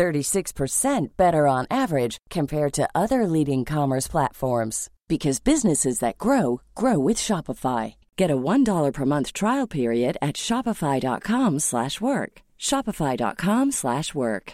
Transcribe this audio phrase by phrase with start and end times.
[0.00, 6.98] 36% better on average compared to other leading commerce platforms because businesses that grow grow
[6.98, 7.96] with Shopify.
[8.16, 12.32] Get a $1 per month trial period at shopify.com/work.
[12.58, 14.52] shopify.com/work.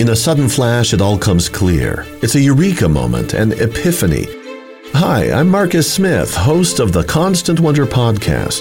[0.00, 2.04] In a sudden flash it all comes clear.
[2.22, 4.24] It's a eureka moment, an epiphany.
[5.02, 8.60] Hi, I'm Marcus Smith, host of the Constant Wonder podcast.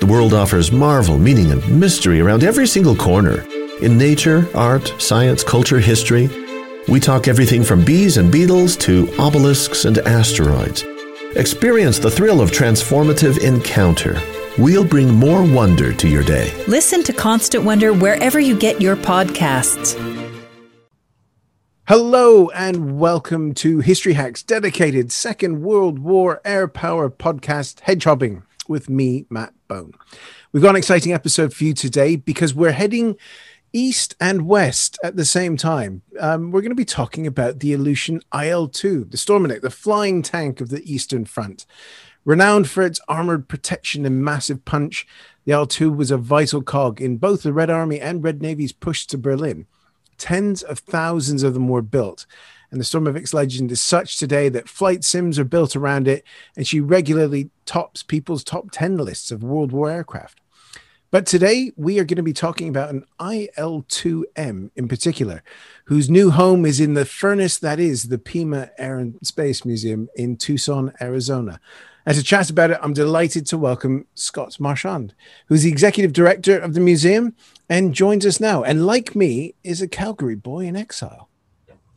[0.00, 3.44] The world offers marvel, meaning, and mystery around every single corner.
[3.82, 6.30] In nature, art, science, culture, history,
[6.86, 10.84] we talk everything from bees and beetles to obelisks and asteroids.
[11.34, 14.20] Experience the thrill of transformative encounter.
[14.56, 16.52] We'll bring more wonder to your day.
[16.68, 19.96] Listen to Constant Wonder wherever you get your podcasts.
[21.88, 28.88] Hello and welcome to History Hacks dedicated Second World War air power podcast Hedgehogging with
[28.88, 29.92] me, Matt Bone.
[30.52, 33.16] We've got an exciting episode for you today because we're heading
[33.72, 36.02] east and west at the same time.
[36.18, 40.60] Um, we're going to be talking about the Ilyushin IL-2, the Sturmovik, the flying tank
[40.60, 41.66] of the Eastern Front.
[42.24, 45.06] Renowned for its armored protection and massive punch,
[45.44, 49.06] the IL-2 was a vital cog in both the Red Army and Red Navy's push
[49.06, 49.66] to Berlin.
[50.18, 52.26] Tens of thousands of them were built,
[52.70, 56.24] and the Stormovik's legend is such today that flight sims are built around it,
[56.56, 60.40] and she regularly tops people's top 10 lists of World War aircraft.
[61.10, 65.42] But today we are going to be talking about an IL-2M in particular,
[65.86, 70.08] whose new home is in the furnace that is the Pima Air and Space Museum
[70.16, 71.60] in Tucson, Arizona.
[72.04, 75.14] And to chat about it, I'm delighted to welcome Scott Marchand,
[75.46, 77.34] who's the executive director of the museum
[77.70, 78.62] and joins us now.
[78.62, 81.30] And like me, is a Calgary boy in exile.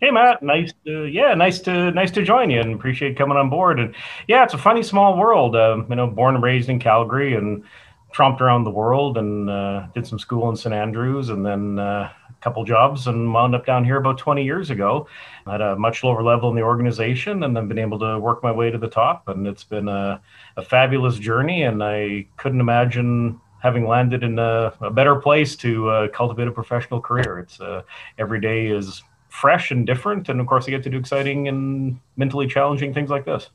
[0.01, 3.51] Hey Matt, nice to yeah, nice to nice to join you, and appreciate coming on
[3.51, 3.79] board.
[3.79, 3.93] And
[4.27, 5.55] yeah, it's a funny small world.
[5.55, 7.63] Uh, you know, born and raised in Calgary, and
[8.11, 10.73] tromped around the world and uh, did some school in St.
[10.73, 14.69] Andrews and then uh, a couple jobs and wound up down here about 20 years
[14.69, 15.07] ago
[15.47, 18.51] at a much lower level in the organization and then been able to work my
[18.51, 19.29] way to the top.
[19.29, 20.19] And it's been a,
[20.57, 21.63] a fabulous journey.
[21.63, 26.51] And I couldn't imagine having landed in a, a better place to uh, cultivate a
[26.51, 27.39] professional career.
[27.39, 27.83] It's uh,
[28.17, 30.29] every day is fresh and different.
[30.29, 33.49] And of course, I get to do exciting and mentally challenging things like this.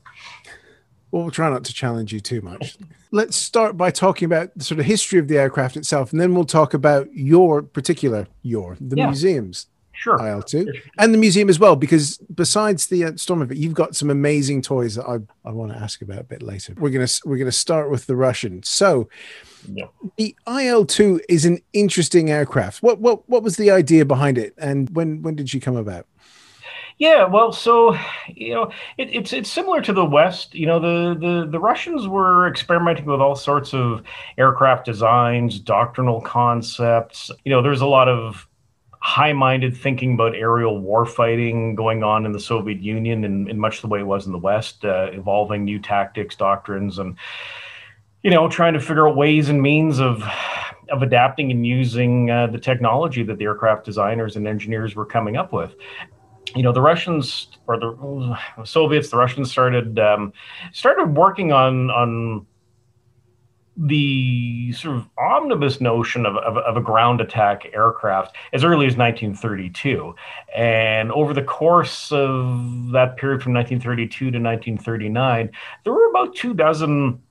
[1.11, 2.77] Well, we'll try not to challenge you too much.
[3.11, 6.35] Let's start by talking about the sort of history of the aircraft itself, and then
[6.35, 9.05] we'll talk about your particular your the yeah.
[9.05, 9.67] museums.
[9.97, 10.17] Sure.
[10.19, 14.61] IL2 and the museum as well, because besides the uh, Stormovik, you've got some amazing
[14.61, 16.75] toys that I, I want to ask about a bit later.
[16.77, 18.61] We're gonna we're gonna start with the Russian.
[18.61, 19.09] So,
[19.73, 19.87] yeah.
[20.17, 22.83] the IL2 is an interesting aircraft.
[22.83, 26.05] What what what was the idea behind it, and when when did she come about?
[26.99, 27.95] Yeah, well, so
[28.27, 30.53] you know, it, it's it's similar to the West.
[30.53, 34.03] You know, the, the the Russians were experimenting with all sorts of
[34.37, 37.31] aircraft designs, doctrinal concepts.
[37.45, 38.47] You know, there's a lot of
[39.07, 43.87] high-minded thinking about aerial warfighting going on in the Soviet Union, in, in much the
[43.87, 47.15] way it was in the West, uh, evolving new tactics, doctrines, and
[48.21, 50.21] you know, trying to figure out ways and means of
[50.89, 55.37] of adapting and using uh, the technology that the aircraft designers and engineers were coming
[55.37, 55.73] up with.
[56.53, 60.33] You know the Russians or the Soviets, the Russians started um,
[60.73, 62.45] started working on on
[63.77, 68.97] the sort of omnibus notion of, of, of, a ground attack aircraft as early as
[68.97, 70.15] 1932.
[70.55, 75.51] And over the course of that period from 1932 to 1939,
[75.83, 77.21] there were about two dozen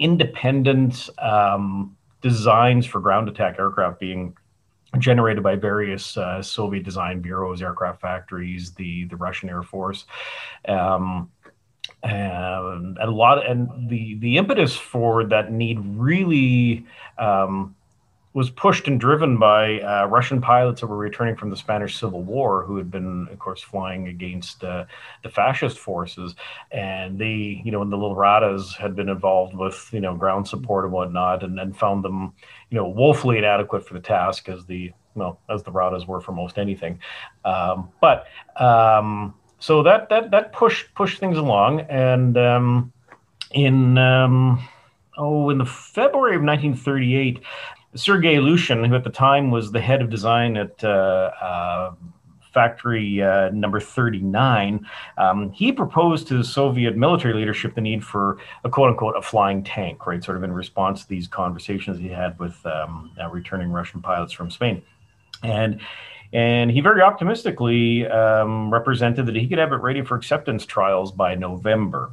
[0.00, 4.36] independent um, designs for ground attack aircraft being
[4.98, 10.04] generated by various uh, Soviet design bureaus, aircraft factories, the the Russian Air Force.
[10.66, 11.30] Um,
[12.02, 16.86] and a lot, and the the impetus for that need really
[17.18, 17.74] um,
[18.36, 22.20] was pushed and driven by uh, Russian pilots that were returning from the Spanish Civil
[22.22, 24.84] War, who had been, of course, flying against uh,
[25.22, 26.34] the fascist forces,
[26.70, 30.46] and they, you know, and the little Ratas had been involved with, you know, ground
[30.46, 32.34] support and whatnot, and, and found them,
[32.68, 36.32] you know, woefully inadequate for the task, as the well, as the Ratas were for
[36.32, 36.98] most anything.
[37.42, 42.92] Um, but um, so that that that pushed pushed things along, and um,
[43.52, 44.66] in um,
[45.16, 47.40] oh, in the February of 1938,
[47.94, 51.94] Sergei Ilyushin, who at the time was the head of design at uh, uh,
[52.56, 54.86] factory uh, number 39,
[55.18, 59.20] um, he proposed to the Soviet military leadership the need for a quote unquote a
[59.20, 60.24] flying tank, right?
[60.24, 64.32] Sort of in response to these conversations he had with um, uh, returning Russian pilots
[64.32, 64.82] from Spain.
[65.42, 65.80] And
[66.36, 71.10] and he very optimistically um, represented that he could have it ready for acceptance trials
[71.10, 72.10] by November.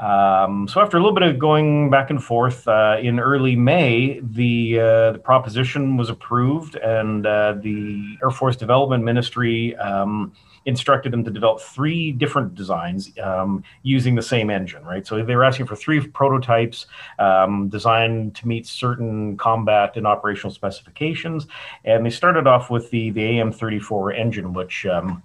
[0.00, 4.18] Um, so after a little bit of going back and forth, uh, in early May,
[4.20, 10.32] the uh, the proposition was approved, and uh, the Air Force Development Ministry um,
[10.64, 14.84] instructed them to develop three different designs um, using the same engine.
[14.84, 16.86] Right, so they were asking for three prototypes
[17.18, 21.46] um, designed to meet certain combat and operational specifications,
[21.84, 25.22] and they started off with the the AM-34 engine, which um,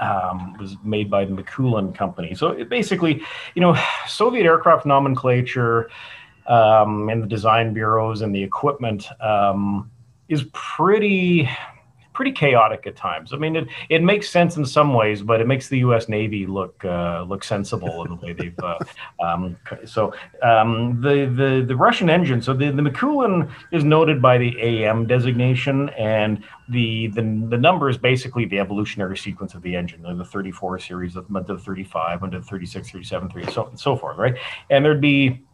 [0.00, 2.34] um, was made by the Mikulin company.
[2.34, 3.22] So it basically,
[3.54, 3.76] you know,
[4.06, 5.90] Soviet aircraft nomenclature
[6.46, 9.90] um, and the design bureaus and the equipment um,
[10.28, 11.48] is pretty
[12.18, 13.32] pretty chaotic at times.
[13.32, 16.08] I mean, it, it makes sense in some ways, but it makes the U.S.
[16.08, 18.58] Navy look uh, look sensible in the way they've.
[18.58, 18.76] Uh,
[19.24, 19.56] um,
[19.86, 20.12] so
[20.42, 22.42] um, the the the Russian engine.
[22.42, 27.88] So the the Mikulin is noted by the AM designation, and the the the number
[27.88, 30.02] is basically the evolutionary sequence of the engine.
[30.02, 34.34] The 34 series, the 35, the 36, 37, 3, so and so forth, right?
[34.70, 35.46] And there'd be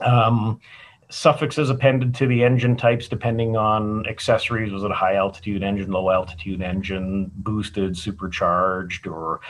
[0.00, 0.60] um,
[1.10, 4.72] suffixes appended to the engine types depending on accessories.
[4.72, 9.40] Was it a high altitude engine, low altitude engine, boosted, supercharged, or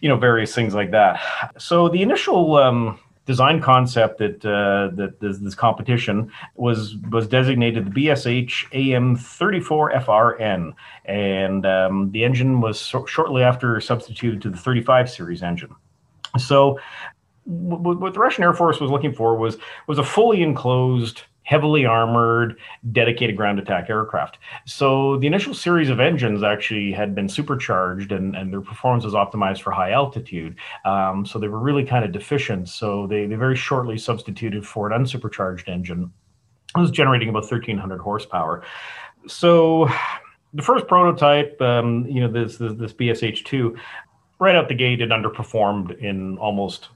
[0.00, 1.20] you know various things like that.
[1.58, 7.86] So the initial um, design concept that uh, that this, this, competition was was designated
[7.86, 10.72] the BSH AM34FRN,
[11.04, 15.74] and um, the engine was so- shortly after substituted to the 35 series engine.
[16.38, 16.78] So
[17.44, 19.56] what the Russian Air Force was looking for was
[19.86, 22.56] was a fully enclosed, heavily armored,
[22.92, 24.38] dedicated ground attack aircraft.
[24.66, 29.14] So the initial series of engines actually had been supercharged, and, and their performance was
[29.14, 30.56] optimized for high altitude.
[30.84, 32.68] Um, so they were really kind of deficient.
[32.68, 36.12] So they, they very shortly substituted for an unsupercharged engine.
[36.76, 38.62] It was generating about 1,300 horsepower.
[39.26, 39.88] So
[40.54, 43.76] the first prototype, um, you know, this, this, this BSH two,
[44.38, 46.90] right out the gate, it underperformed in almost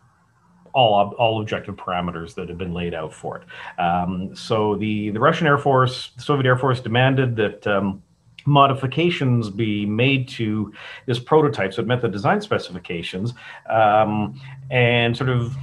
[0.75, 3.81] all all objective parameters that have been laid out for it.
[3.81, 7.67] Um, so the the Russian Air Force, the Soviet Air Force, demanded that.
[7.67, 8.03] Um,
[8.47, 10.71] modifications be made to
[11.07, 13.33] this prototype so it met the design specifications
[13.71, 14.39] um,
[14.71, 15.57] and sort of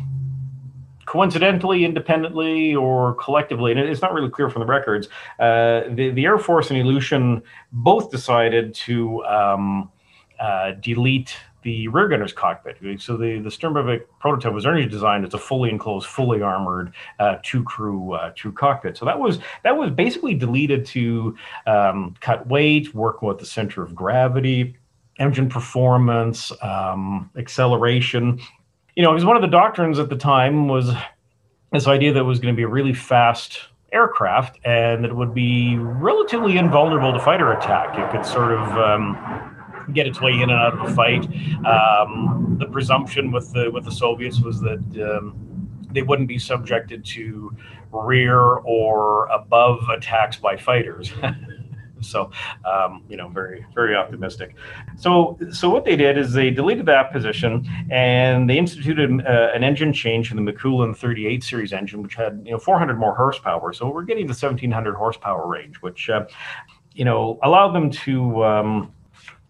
[1.11, 5.09] coincidentally, independently, or collectively, and it's not really clear from the records,
[5.39, 7.41] uh, the, the Air Force and Ilyushin
[7.73, 9.91] both decided to um,
[10.39, 12.77] uh, delete the rear gunner's cockpit.
[13.01, 17.37] So the the Sternberg prototype was originally designed as a fully enclosed, fully armored uh,
[17.43, 18.97] two crew uh, two cockpit.
[18.97, 21.35] So that was that was basically deleted to
[21.67, 24.77] um, cut weight, work with the center of gravity,
[25.19, 28.39] engine performance, um, acceleration.
[28.95, 30.91] You know, it was one of the doctrines at the time was
[31.71, 33.61] this idea that it was going to be a really fast
[33.93, 37.97] aircraft and that it would be relatively invulnerable to fighter attack.
[37.97, 39.50] It could sort of um,
[39.93, 41.25] get its way in and out of the fight.
[41.65, 45.35] Um, the presumption with the with the Soviets was that um,
[45.91, 47.55] they wouldn't be subjected to
[47.91, 51.11] rear or above attacks by fighters.
[52.01, 52.31] so
[52.65, 54.55] um, you know very very optimistic
[54.97, 59.63] so so what they did is they deleted that position and they instituted uh, an
[59.63, 63.71] engine change in the Mikulin 38 series engine which had you know 400 more horsepower
[63.73, 66.25] so we're getting the 1700 horsepower range which uh,
[66.93, 68.91] you know allowed them to um,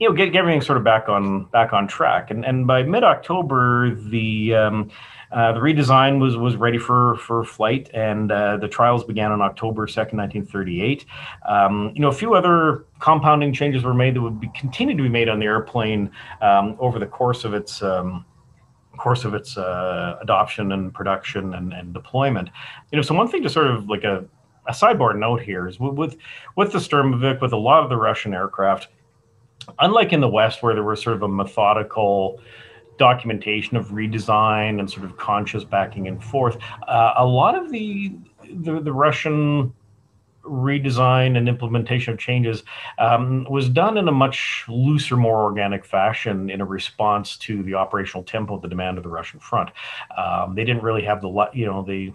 [0.01, 2.31] you know, get, get everything sort of back on back on track.
[2.31, 4.89] And and by mid October, the um,
[5.31, 9.41] uh, the redesign was was ready for for flight, and uh, the trials began on
[9.41, 11.05] October second, nineteen thirty eight.
[11.48, 15.03] Um, you know, a few other compounding changes were made that would be continue to
[15.03, 16.10] be made on the airplane
[16.41, 17.81] um, over the course of its.
[17.84, 18.25] Um,
[18.98, 22.50] course of its uh, adoption and production and, and deployment
[22.91, 24.24] you know so one thing to sort of like a,
[24.67, 26.17] a sideboard note here is with,
[26.55, 28.89] with the Sturmovik, with a lot of the Russian aircraft,
[29.80, 32.40] unlike in the West, where there was sort of a methodical
[32.98, 38.13] documentation of redesign and sort of conscious backing and forth, uh, a lot of the,
[38.50, 39.74] the, the Russian
[40.44, 42.63] redesign and implementation of changes
[42.98, 47.75] um, was done in a much looser, more organic fashion in a response to the
[47.75, 49.70] operational tempo, of the demand of the Russian front.
[50.18, 52.12] Um, they didn't really have the, you know, the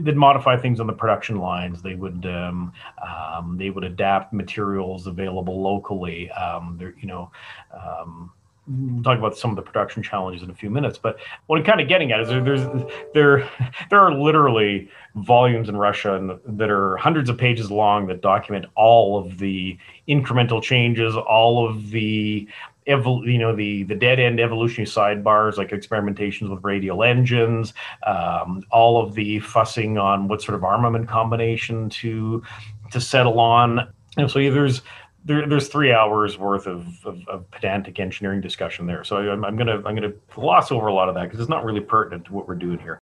[0.00, 1.82] they'd modify things on the production lines.
[1.82, 2.72] They would um,
[3.02, 6.30] um, they would adapt materials available locally.
[6.32, 7.30] Um, you know,
[7.72, 8.32] um,
[8.66, 10.98] we'll talk about some of the production challenges in a few minutes.
[10.98, 12.84] But what I'm kind of getting at is there, there's
[13.14, 13.48] there
[13.90, 19.18] there are literally volumes in Russia that are hundreds of pages long that document all
[19.18, 22.48] of the incremental changes, all of the
[22.86, 27.74] evol- you know the the dead end evolutionary sidebars like experimentations with radial engines,
[28.06, 32.42] um, all of the fussing on what sort of armament combination to
[32.90, 33.88] to settle on.
[34.16, 34.82] And so there's
[35.24, 39.02] there, there's three hours worth of, of, of, pedantic engineering discussion there.
[39.02, 41.64] So I'm, I'm gonna I'm gonna gloss over a lot of that because it's not
[41.64, 42.98] really pertinent to what we're doing here.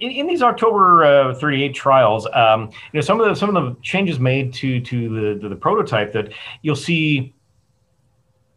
[0.00, 3.62] In, in these October uh, 38 trials, um, you know some of the some of
[3.62, 6.32] the changes made to to the to the prototype that
[6.62, 7.34] you'll see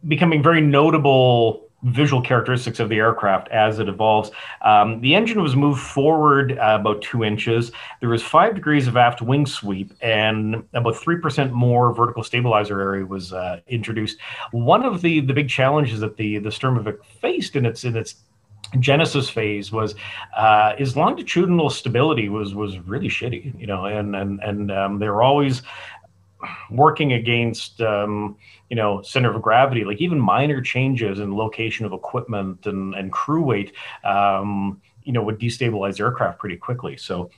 [0.07, 4.31] becoming very notable visual characteristics of the aircraft as it evolves.
[4.63, 7.71] Um, the engine was moved forward uh, about two inches.
[7.99, 12.81] There was five degrees of aft wing sweep, and about three percent more vertical stabilizer
[12.81, 14.17] area was uh, introduced.
[14.51, 18.15] One of the the big challenges that the the Sturmovik faced in its in its
[18.79, 19.95] genesis phase was
[20.35, 25.07] uh, his longitudinal stability was was really shitty, you know, and and and um, they
[25.09, 25.61] were always
[26.69, 28.35] working against um,
[28.69, 33.11] you know center of gravity like even minor changes in location of equipment and, and
[33.11, 36.97] crew weight um, you know would destabilize aircraft pretty quickly.
[36.97, 37.31] So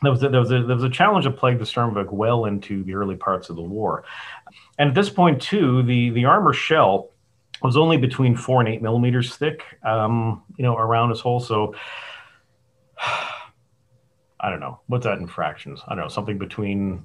[0.00, 2.44] there was, a, there, was a, there was a challenge that plagued the Sturmovik well
[2.44, 4.04] into the early parts of the war.
[4.78, 7.10] And at this point too the the armor shell
[7.62, 11.40] was only between four and eight millimeters thick um, you know around his hull.
[11.40, 11.74] So
[14.38, 15.80] I don't know what's that in fractions.
[15.88, 17.02] I don't know something between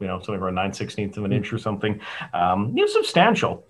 [0.00, 2.00] you know, something around nine sixteenths of an inch or something.
[2.32, 3.66] Um, you know, substantial.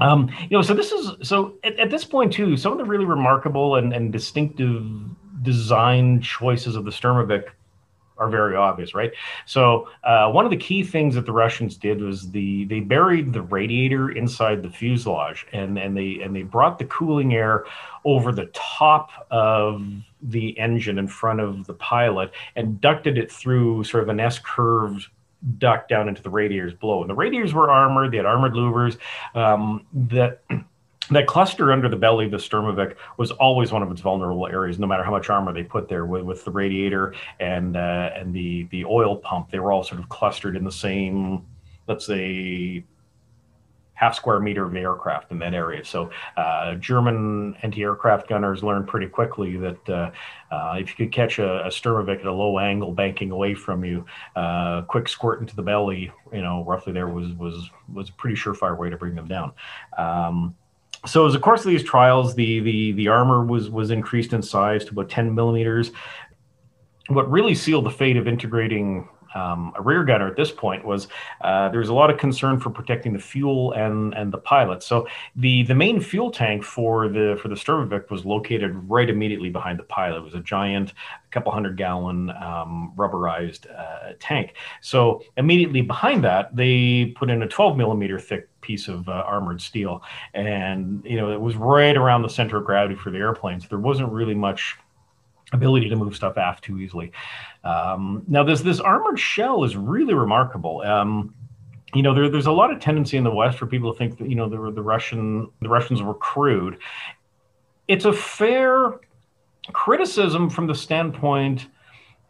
[0.00, 2.56] Um, you know, so this is so at, at, this point too.
[2.56, 4.84] Some of the really remarkable and, and distinctive
[5.42, 7.48] design choices of the Sturmovik
[8.18, 9.12] are very obvious, right?
[9.46, 13.32] So uh, one of the key things that the Russians did was the they buried
[13.32, 17.64] the radiator inside the fuselage, and and they and they brought the cooling air
[18.04, 19.86] over the top of
[20.22, 24.38] the engine in front of the pilot and ducted it through sort of an S
[24.38, 25.08] curved
[25.58, 27.00] duct down into the radiators below.
[27.00, 28.98] And the radiators were armored; they had armored louvers.
[29.34, 30.42] Um, that
[31.10, 34.78] that cluster under the belly of the Sturmovik was always one of its vulnerable areas,
[34.78, 38.34] no matter how much armor they put there with, with the radiator and uh, and
[38.34, 39.50] the the oil pump.
[39.50, 41.46] They were all sort of clustered in the same,
[41.86, 42.84] let's say,
[43.98, 45.84] half square meter of aircraft in that area.
[45.84, 50.10] So uh, German anti-aircraft gunners learned pretty quickly that uh,
[50.54, 53.84] uh, if you could catch a, a Sturmovik at a low angle banking away from
[53.84, 58.12] you, uh, quick squirt into the belly, you know, roughly there was was was a
[58.12, 59.52] pretty surefire way to bring them down.
[59.96, 60.54] Um,
[61.04, 64.42] so as a course of these trials, the the the armor was was increased in
[64.42, 65.90] size to about 10 millimeters.
[67.08, 71.08] What really sealed the fate of integrating um, a rear gunner at this point was
[71.42, 74.82] uh, there was a lot of concern for protecting the fuel and and the pilot.
[74.82, 79.50] So the the main fuel tank for the for the Sturmovik was located right immediately
[79.50, 80.18] behind the pilot.
[80.18, 84.54] It was a giant, a couple hundred gallon um, rubberized uh, tank.
[84.80, 89.60] So immediately behind that, they put in a 12 millimeter thick piece of uh, armored
[89.60, 90.02] steel,
[90.34, 93.60] and you know it was right around the center of gravity for the airplane.
[93.60, 94.76] So there wasn't really much
[95.52, 97.12] ability to move stuff aft too easily.
[97.64, 100.82] Um, now, this this armored shell is really remarkable.
[100.82, 101.34] Um,
[101.94, 104.18] you know, there, there's a lot of tendency in the West for people to think
[104.18, 106.78] that you know the, the Russian the Russians were crude.
[107.86, 109.00] It's a fair
[109.72, 111.66] criticism from the standpoint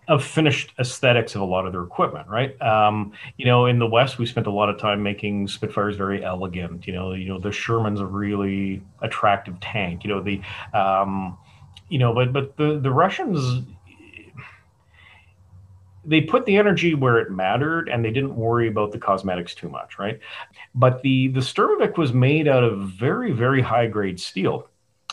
[0.08, 2.60] of finished aesthetics of a lot of their equipment, right?
[2.62, 6.25] Um, you know, in the West, we spent a lot of time making Spitfires very
[6.25, 6.87] elegant.
[6.87, 10.04] You know, you know the Sherman's a really attractive tank.
[10.04, 10.40] You know the
[10.72, 11.37] um,
[11.88, 13.64] you know, but but the the Russians
[16.09, 19.68] they put the energy where it mattered and they didn't worry about the cosmetics too
[19.68, 20.18] much, right?
[20.75, 24.68] But the the Sturmovik was made out of very very high grade steel.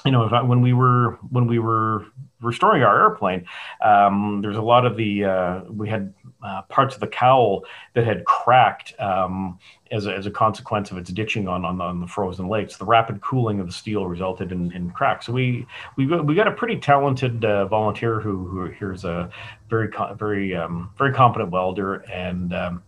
[0.05, 2.05] You know, I, when we were when we were
[2.41, 3.45] restoring our airplane,
[3.81, 6.13] um, there's a lot of the uh, we had
[6.43, 9.59] uh, parts of the cowl that had cracked um,
[9.95, 12.77] as, a, as a consequence of its ditching on, on, on the frozen lakes.
[12.77, 15.25] The rapid cooling of the steel resulted in, in cracks.
[15.25, 19.29] So we we we got a pretty talented uh, volunteer who who here's a
[19.69, 22.83] very very um, very competent welder, and um,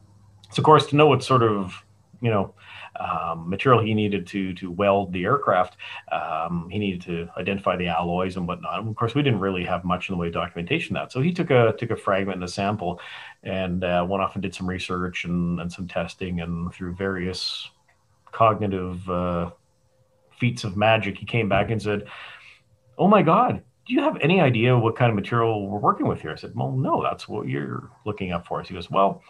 [0.51, 1.83] so of course to know what sort of
[2.21, 2.53] you know
[2.99, 5.77] um, material he needed to to weld the aircraft.
[6.11, 8.79] Um, he needed to identify the alloys and whatnot.
[8.79, 11.11] And of course, we didn't really have much in the way of documentation that.
[11.11, 12.99] So he took a took a fragment and a sample,
[13.43, 17.69] and uh, went off and did some research and, and some testing, and through various
[18.31, 19.51] cognitive uh,
[20.39, 22.07] feats of magic, he came back and said,
[22.97, 26.19] "Oh my God." Do you have any idea what kind of material we're working with
[26.19, 26.31] here?
[26.31, 28.61] I said, Well, no, that's what you're looking up for.
[28.61, 29.23] He goes, Well,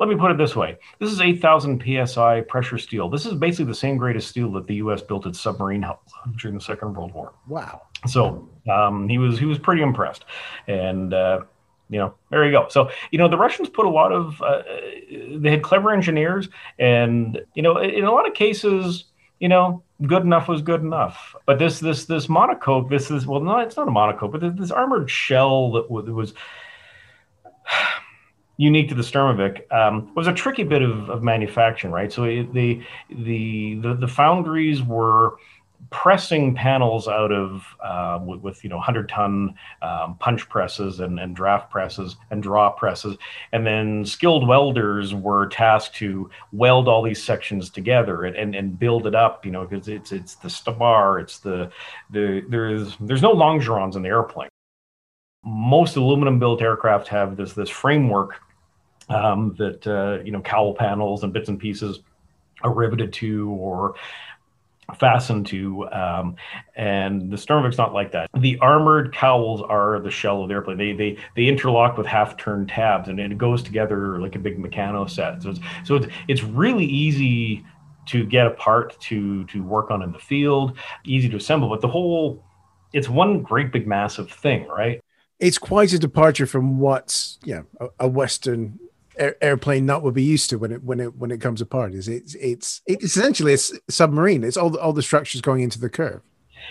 [0.00, 3.08] let me put it this way: this is 8,000 psi pressure steel.
[3.08, 5.02] This is basically the same grade of steel that the U.S.
[5.02, 7.32] built its submarine hulls during the Second World War.
[7.48, 7.82] Wow.
[8.06, 10.24] So um, he was he was pretty impressed,
[10.66, 11.40] and uh,
[11.88, 12.68] you know there you go.
[12.68, 14.62] So you know the Russians put a lot of uh,
[15.36, 16.48] they had clever engineers,
[16.78, 19.04] and you know in a lot of cases,
[19.38, 21.34] you know good enough was good enough.
[21.46, 24.70] But this this this monocoque, this is well, no, it's not a monocoque, but this
[24.70, 26.34] armored shell that was, was
[28.56, 32.12] unique to the Sturmovik um, was a tricky bit of, of manufacturing, right?
[32.12, 35.36] So it, the, the the the foundries were
[35.90, 41.20] pressing panels out of uh, with, with, you know 100 ton um, punch presses and,
[41.20, 43.16] and draft presses and draw presses
[43.52, 48.78] and then skilled welders were tasked to weld all these sections together and, and, and
[48.78, 51.70] build it up you know because it's it's the spar it's the
[52.10, 54.48] the there's there's no longerons in the airplane
[55.44, 58.40] most aluminum built aircraft have this this framework
[59.08, 62.00] um, that uh, you know cowl panels and bits and pieces
[62.62, 63.94] are riveted to or
[64.98, 66.36] fastened to um,
[66.76, 68.28] and the Sturmovik's not like that.
[68.38, 70.76] The armored cowls are the shell of the airplane.
[70.76, 74.58] They they they interlock with half turn tabs and it goes together like a big
[74.58, 75.42] Meccano set.
[75.42, 77.64] So it's so it's, it's really easy
[78.06, 81.88] to get apart to to work on in the field easy to assemble but the
[81.88, 82.42] whole
[82.92, 85.00] it's one great big massive thing right
[85.44, 88.78] it's quite a departure from what's yeah a, a western
[89.16, 91.94] air, airplane nut would be used to when it when it when it comes apart.
[91.94, 93.58] Is it's it's it's essentially a
[93.90, 94.42] submarine.
[94.42, 96.22] It's all the, all the structures going into the curve.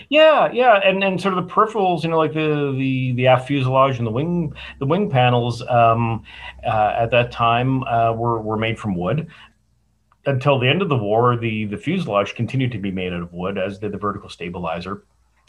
[0.08, 3.46] Yeah, yeah, and and sort of the peripherals, you know, like the the the aft
[3.46, 6.24] fuselage and the wing the wing panels um,
[6.66, 9.28] uh, at that time uh, were were made from wood.
[10.26, 13.32] Until the end of the war, the the fuselage continued to be made out of
[13.32, 15.04] wood, as did the vertical stabilizer.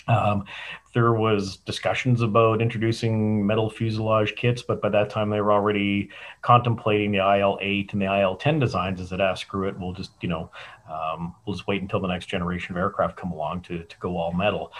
[0.07, 0.45] Um,
[0.93, 6.09] there was discussions about introducing metal fuselage kits, but by that time they were already
[6.41, 9.01] contemplating the IL-8 and the IL-10 designs.
[9.01, 10.49] As it, ah, screw it, we'll just you know
[10.89, 14.17] um, we'll just wait until the next generation of aircraft come along to to go
[14.17, 14.71] all metal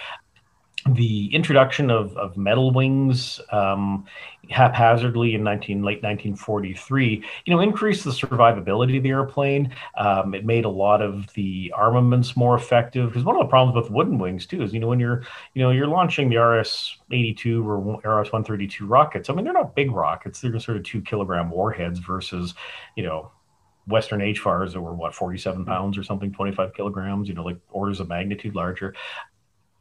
[0.93, 4.05] the introduction of, of metal wings um,
[4.51, 9.73] haphazardly in 19, late 1943, you know, increased the survivability of the airplane.
[9.97, 13.75] Um, it made a lot of the armaments more effective because one of the problems
[13.75, 15.23] with wooden wings too is, you know, when you're,
[15.55, 17.79] you know, you're launching the RS-82 or
[18.19, 19.31] RS-132 rockets.
[19.31, 22.53] I mean, they're not big rockets; they're sort of two kilogram warheads versus,
[22.95, 23.31] you know,
[23.87, 27.99] Western HVARs that were what 47 pounds or something, 25 kilograms, you know, like orders
[27.99, 28.93] of magnitude larger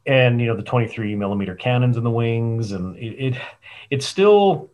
[0.05, 3.35] and you know the 23 millimeter cannons in the wings and it,
[3.89, 4.69] it still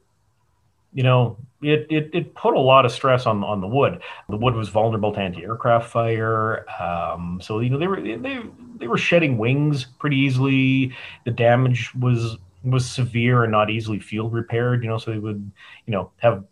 [0.94, 4.02] you know it, it it put a lot of stress on on the wood.
[4.30, 8.42] The wood was vulnerable to anti-aircraft fire um, so you know they were they,
[8.78, 10.94] they were shedding wings pretty easily.
[11.26, 15.52] The damage was was severe and not easily field repaired you know so they would
[15.88, 16.44] you know have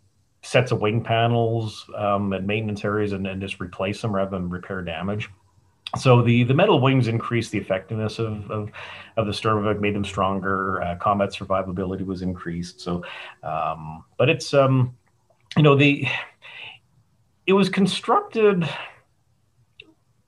[0.42, 4.48] sets of wing panels um, at maintenance areas and, and just replace them rather than
[4.48, 5.28] repair damage
[5.98, 8.70] so the, the metal wings increased the effectiveness of, of,
[9.16, 10.80] of the Sturmovik, made them stronger.
[10.82, 12.80] Uh, combat survivability was increased.
[12.80, 13.04] So,
[13.42, 14.96] um, but it's um,
[15.56, 16.06] you know the
[17.46, 18.68] it was constructed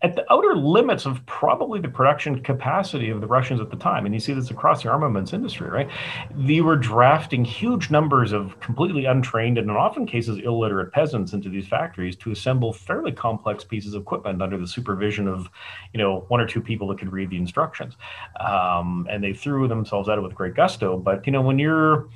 [0.02, 4.04] at the outer limits of probably the production capacity of the Russians at the time.
[4.04, 5.88] And you see this across the armaments industry, right?
[6.34, 11.48] They were drafting huge numbers of completely untrained and in often cases illiterate peasants into
[11.48, 15.48] these factories to assemble fairly complex pieces of equipment under the supervision of,
[15.92, 17.96] you know, one or two people that could read the instructions.
[18.40, 20.98] Um, and they threw themselves at it with great gusto.
[20.98, 22.08] But, you know, when you're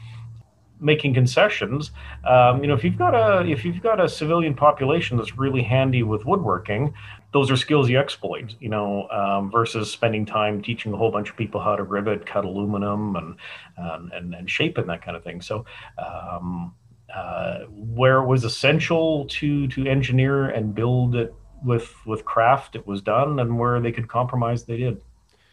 [0.80, 1.90] making concessions.
[2.28, 5.62] Um, you know, if you've got a if you've got a civilian population that's really
[5.62, 6.92] handy with woodworking,
[7.32, 8.54] those are skills you exploit.
[8.60, 12.26] You know, um, versus spending time teaching a whole bunch of people how to rivet,
[12.26, 13.36] cut aluminum, and
[13.78, 15.40] um, and and shape and that kind of thing.
[15.40, 15.64] So.
[15.98, 16.74] Um,
[17.14, 21.32] uh, where it was essential to to engineer and build it
[21.64, 25.00] with with craft, it was done, and where they could compromise, they did.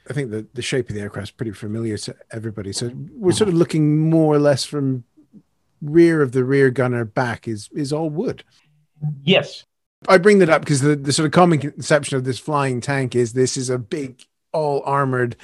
[0.09, 2.73] I think the, the shape of the aircraft is pretty familiar to everybody.
[2.73, 5.05] So we're sort of looking more or less from
[5.81, 8.43] rear of the rear gunner back is is all wood.
[9.23, 9.65] Yes.
[10.07, 13.15] I bring that up because the, the sort of common conception of this flying tank
[13.15, 15.35] is this is a big, all armored,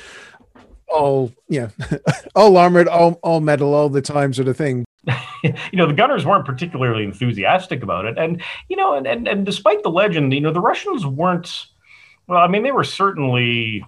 [0.87, 1.69] all yeah,
[2.35, 4.85] all armored, all all metal all the time sort of thing.
[5.43, 9.45] you know, the gunners weren't particularly enthusiastic about it, and you know, and and, and
[9.45, 11.67] despite the legend, you know, the Russians weren't.
[12.27, 13.83] Well, I mean, they were certainly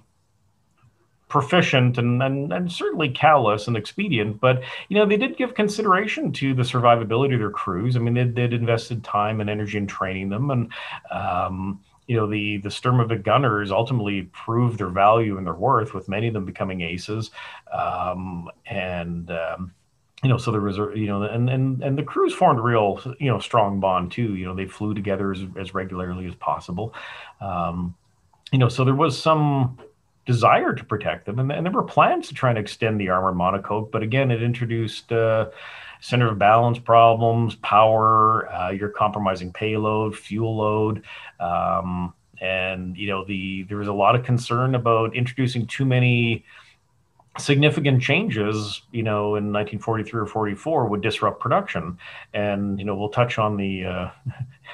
[1.32, 6.34] proficient and, and, and certainly callous and expedient, but you know they did give consideration
[6.34, 7.96] to the survivability of their crews.
[7.96, 10.72] I mean, they did invested time and energy in training them, and
[11.10, 16.10] um, you know the the Sturmovik gunners ultimately proved their value and their worth, with
[16.10, 17.32] many of them becoming aces,
[17.72, 19.74] um, and um,
[20.22, 23.02] you know, so there was you know, and and and the crews formed a real,
[23.22, 24.36] you know, strong bond too.
[24.36, 26.94] You know, they flew together as, as regularly as possible.
[27.40, 27.96] Um,
[28.52, 29.80] you know, so there was some
[30.26, 33.36] desire to protect them, and, and, there were plans to try and extend the armored
[33.36, 35.50] monocoque, but again, it introduced uh,
[36.00, 38.52] center of balance problems, power.
[38.52, 41.04] Uh, you're compromising payload, fuel load.
[41.40, 46.44] Um, and you know the there was a lot of concern about introducing too many
[47.38, 51.98] significant changes, you know, in 1943 or 44 would disrupt production.
[52.34, 54.10] And, you know, we'll touch on the uh,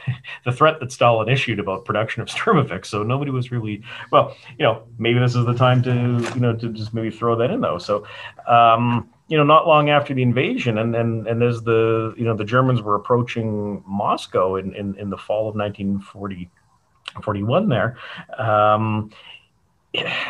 [0.46, 2.86] the threat that Stalin issued about production of Sturmovik.
[2.86, 6.56] So nobody was really, well, you know, maybe this is the time to, you know,
[6.56, 7.78] to just maybe throw that in though.
[7.78, 8.08] So,
[8.48, 12.36] um, you know, not long after the invasion and, and, and as the, you know,
[12.36, 16.50] the Germans were approaching Moscow in, in, in the fall of 1940,
[17.22, 17.98] 41 there,
[18.38, 19.12] um,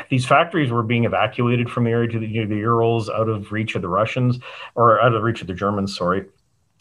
[0.10, 3.30] these factories were being evacuated from the area to the, you know, the Urals out
[3.30, 4.39] of reach of the Russians
[4.75, 6.25] or out of reach of the Germans, sorry.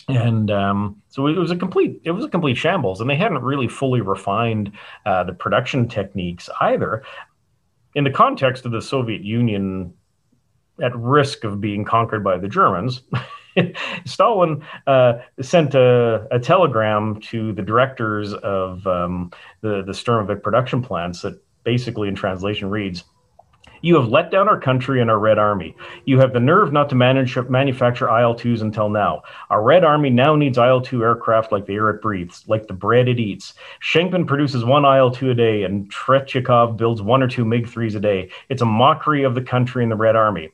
[0.09, 3.43] And um, so it was a complete it was a complete shambles, and they hadn't
[3.43, 4.71] really fully refined
[5.05, 7.03] uh, the production techniques either.
[7.97, 9.93] In the context of the Soviet Union
[10.81, 13.03] at risk of being conquered by the Germans,
[14.05, 20.83] Stalin uh, sent a, a, telegram to the directors of um, the the Sturmovik production
[20.83, 23.05] plants that basically in translation reads
[23.83, 25.77] you have let down our country and our Red Army.
[26.07, 29.23] You have the nerve not to manage, manufacture IL 2s until now.
[29.51, 32.73] Our Red Army now needs IL 2 aircraft like the air it breathes, like the
[32.73, 33.55] bread it eats.
[33.83, 37.97] Schenkman produces one IL 2 a day, and Tretyakov builds one or two MiG 3s
[37.97, 38.31] a day.
[38.49, 40.51] It's a mockery of the country and the Red Army.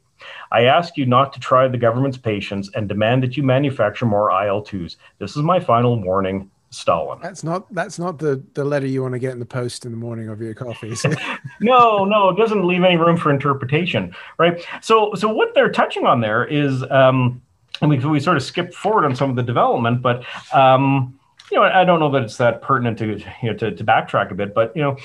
[0.51, 4.31] I ask you not to try the government's patience and demand that you manufacture more
[4.31, 4.97] IL 2s.
[5.19, 6.51] This is my final warning.
[6.73, 7.19] Stalin.
[7.23, 9.93] That's not that's not the the letter you want to get in the post in
[9.93, 10.95] the morning of your coffee.
[11.61, 14.67] no, no, it doesn't leave any room for interpretation, right?
[14.81, 17.43] So so what they're touching on there is, um,
[17.83, 21.19] and we we sort of skip forward on some of the development, but um,
[21.51, 24.31] you know I don't know that it's that pertinent to you know to, to backtrack
[24.31, 24.97] a bit, but you know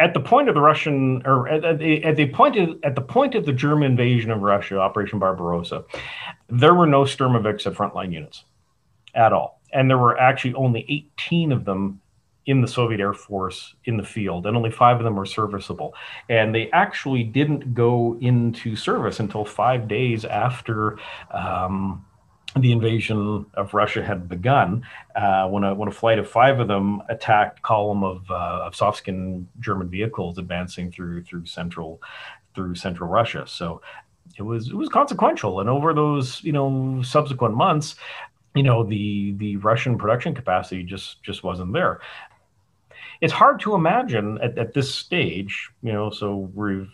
[0.00, 3.00] at the point of the Russian, or at, the, at the point of, at the
[3.00, 5.84] point of the German invasion of Russia, Operation Barbarossa,
[6.48, 8.42] there were no Sturmoviks at frontline units
[9.14, 12.00] at all and there were actually only 18 of them
[12.44, 15.94] in the Soviet Air Force in the field, and only five of them were serviceable.
[16.28, 20.98] And they actually didn't go into service until five days after.
[21.30, 22.04] Um,
[22.54, 24.84] the invasion of Russia had begun
[25.16, 28.76] uh, when, a, when a flight of five of them attacked column of, uh, of
[28.76, 32.02] soft-skinned German vehicles advancing through through central
[32.54, 33.44] through central Russia.
[33.46, 33.80] So
[34.38, 37.96] it was it was consequential, and over those you know subsequent months,
[38.54, 42.00] you know the the Russian production capacity just just wasn't there.
[43.20, 46.10] It's hard to imagine at, at this stage, you know.
[46.10, 46.90] So we've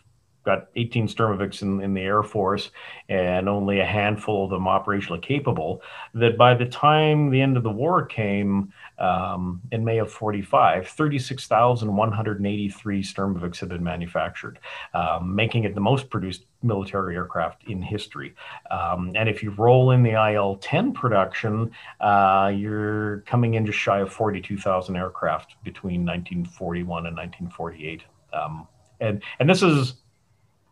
[0.48, 2.70] got 18 Sturmoviks in, in the Air Force
[3.10, 5.82] and only a handful of them operationally capable.
[6.14, 10.88] That by the time the end of the war came, um, in May of 45,
[10.88, 14.58] 36,183 Sturmoviks had been manufactured,
[14.94, 18.34] um, making it the most produced military aircraft in history.
[18.70, 23.78] Um, and if you roll in the IL 10 production, uh, you're coming in just
[23.78, 28.02] shy of 42,000 aircraft between 1941 and 1948.
[28.32, 28.66] Um,
[29.00, 29.94] and, and this is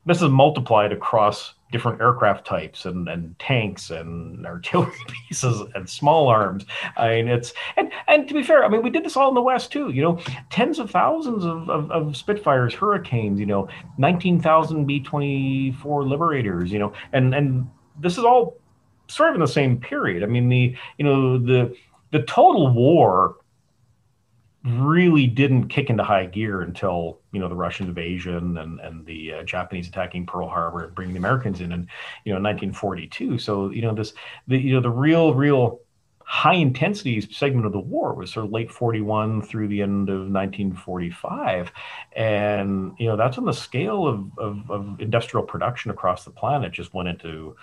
[0.07, 4.93] this is multiplied across different aircraft types and, and tanks and artillery
[5.29, 6.65] pieces and small arms.
[6.97, 9.35] I mean, it's and and to be fair, I mean, we did this all in
[9.35, 9.91] the West too.
[9.91, 13.41] You know, tens of thousands of, of, of Spitfires, Hurricanes.
[13.41, 16.71] You know, nineteen thousand B twenty four Liberators.
[16.71, 17.69] You know, and and
[18.01, 18.57] this is all
[19.09, 20.23] sort of in the same period.
[20.23, 21.77] I mean, the you know the
[22.13, 23.37] the total war
[24.67, 29.35] really didn't kick into high gear until you know the Russian invasion and and the
[29.35, 31.89] uh, Japanese attacking Pearl Harbor and bringing the Americans in in
[32.25, 33.39] you know 1942.
[33.39, 34.13] So you know this
[34.49, 35.81] the you know the real real
[36.29, 40.23] high intensity segment of the war was sort of late 41 through the end of
[40.23, 41.71] 1945
[42.17, 46.73] and you know that's when the scale of, of, of industrial production across the planet
[46.73, 47.55] just went into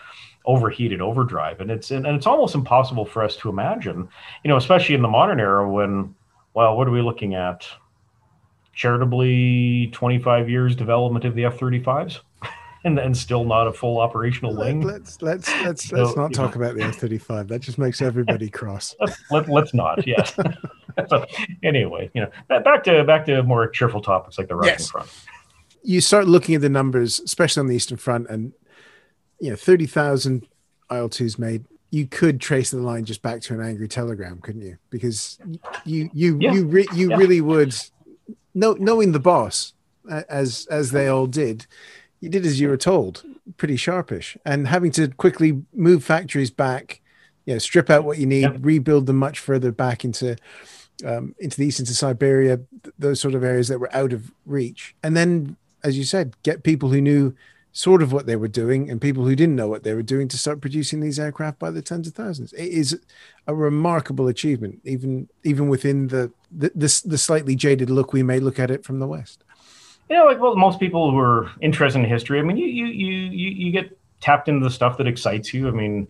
[0.46, 4.08] overheated overdrive and it's and it's almost impossible for us to imagine
[4.46, 6.16] you know especially in the modern era when
[6.54, 7.68] well, what are we looking at?
[8.74, 12.20] Charitably 25 years development of the F 35s?
[12.84, 14.82] and then still not a full operational wing.
[14.82, 16.64] Let's let's let's so, let's not talk know.
[16.64, 17.48] about the F thirty five.
[17.48, 18.96] That just makes everybody cross.
[19.32, 20.06] let, let's not.
[20.06, 20.36] Yes.
[21.10, 21.26] so,
[21.64, 24.90] anyway, you know, back to back to more cheerful topics like the Russian yes.
[24.90, 25.10] front.
[25.82, 28.54] You start looking at the numbers, especially on the Eastern Front, and
[29.40, 30.48] you know, thirty thousand
[30.92, 34.64] IL twos made you could trace the line just back to an angry telegram, couldn't
[34.64, 34.78] you?
[34.90, 35.38] Because
[35.86, 36.52] you you yeah.
[36.52, 37.18] you re- you yeah.
[37.18, 37.76] really would
[38.56, 39.74] know, knowing the boss
[40.28, 41.68] as as they all did,
[42.20, 43.24] you did as you were told.
[43.58, 44.38] pretty sharpish.
[44.44, 47.02] And having to quickly move factories back,
[47.46, 48.58] you know, strip out what you need, yep.
[48.62, 50.36] rebuild them much further back into
[51.06, 52.60] um, into the east, into Siberia,
[52.98, 56.64] those sort of areas that were out of reach, and then, as you said, get
[56.64, 57.36] people who knew
[57.76, 60.28] sort of what they were doing and people who didn't know what they were doing
[60.28, 62.54] to start producing these aircraft by the tens of thousands.
[62.54, 63.00] It is
[63.48, 68.40] a remarkable achievement, even even within the the, the, the slightly jaded look we may
[68.40, 69.44] look at it from the West.
[70.10, 72.86] You know, like well, most people who are interested in history, I mean, you you
[72.86, 75.68] you you get tapped into the stuff that excites you.
[75.68, 76.08] I mean,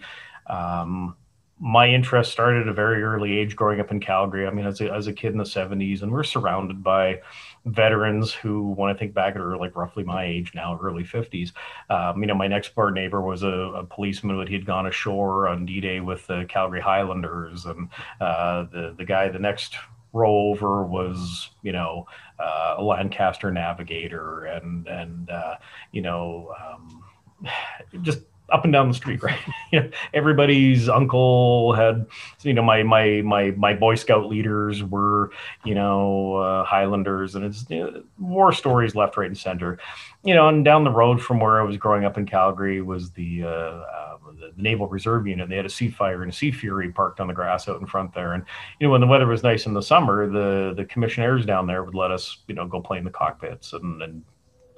[0.48, 1.16] um,
[1.60, 4.46] my interest started at a very early age growing up in Calgary.
[4.46, 7.22] I mean, as a, as a kid in the 70s, and we're surrounded by
[7.66, 11.52] veterans who, when I think back, at are like roughly my age now, early 50s.
[11.90, 15.48] Um, you know, my next door neighbor was a, a policeman but he'd gone ashore
[15.48, 19.76] on D Day with the Calgary Highlanders, and uh, the, the guy the next
[20.12, 22.06] row over was, you know,
[22.40, 25.56] uh, a Lancaster navigator, and, and uh,
[25.92, 27.04] you know, um,
[28.02, 28.20] just
[28.54, 29.40] up and down the street, right?
[29.72, 32.06] you know, everybody's uncle had,
[32.44, 35.32] you know, my my my my Boy Scout leaders were,
[35.66, 39.80] you know, uh, Highlanders, and it's you know, war stories left, right, and center.
[40.24, 43.12] You know, and down the road from where I was growing up in Calgary was
[43.12, 45.50] the, uh, uh, the, Naval Reserve Unit.
[45.50, 48.14] They had a Seafire and a Sea Fury parked on the grass out in front
[48.14, 48.46] there, and
[48.80, 51.84] you know, when the weather was nice in the summer, the the commissionaires down there
[51.84, 54.24] would let us, you know, go play in the cockpits and and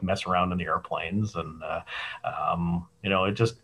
[0.01, 1.81] mess around in the airplanes and uh,
[2.23, 3.55] um, you know it just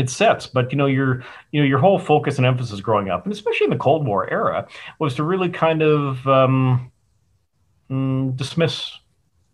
[0.00, 3.24] it sets but you know your you know your whole focus and emphasis growing up
[3.24, 4.66] and especially in the cold war era
[4.98, 6.90] was to really kind of um,
[7.90, 8.98] mm, dismiss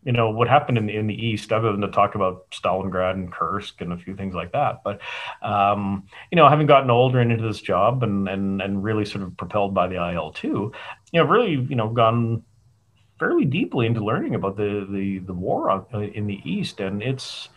[0.05, 3.15] you know what happened in the, in the east other than to talk about stalingrad
[3.15, 4.83] and kursk and a few things like that.
[4.85, 5.01] But
[5.43, 9.25] um, you know having gotten older and into this job and and and really sort
[9.25, 10.73] of propelled by the il2 you
[11.15, 12.45] know really you know gone
[13.19, 16.81] fairly deeply into learning about the the the war in the east.
[16.81, 17.49] And it's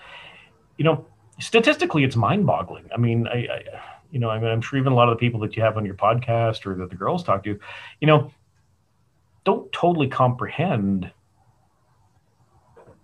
[0.77, 1.05] you know
[1.39, 2.89] statistically, it's mind-boggling.
[2.93, 3.61] I mean, I, I
[4.11, 5.77] you know, I mean, I'm sure even a lot of the people that you have
[5.77, 7.59] on your podcast or that the girls talk to,
[8.01, 8.31] you know,
[9.43, 11.11] don't totally comprehend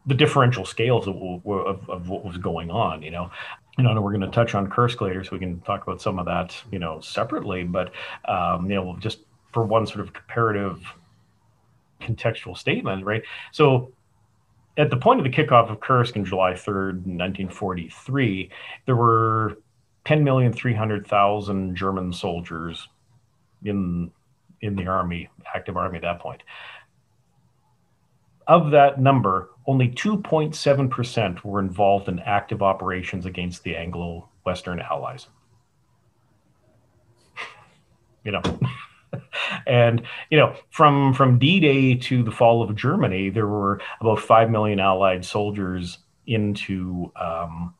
[0.07, 3.01] the differential scales of, of, of, what was going on.
[3.01, 3.31] You know,
[3.77, 6.19] you know, we're going to touch on Kursk later, so we can talk about some
[6.19, 7.63] of that, you know, separately.
[7.63, 7.91] But
[8.25, 9.19] um, you know, just
[9.51, 10.83] for one sort of comparative
[12.01, 13.23] contextual statement, right?
[13.51, 13.91] So
[14.77, 18.49] at the point of the kickoff of Kursk in July 3rd, 1943,
[18.85, 19.57] there were
[20.05, 22.87] 10,300,000 German soldiers
[23.63, 24.11] in
[24.61, 26.41] in the army, active army at that point.
[28.47, 35.27] Of that number, only 2.7% were involved in active operations against the Anglo-Western allies.
[38.23, 38.41] you know.
[39.67, 44.49] and you know, from from D-Day to the fall of Germany, there were about five
[44.49, 47.73] million Allied soldiers into um,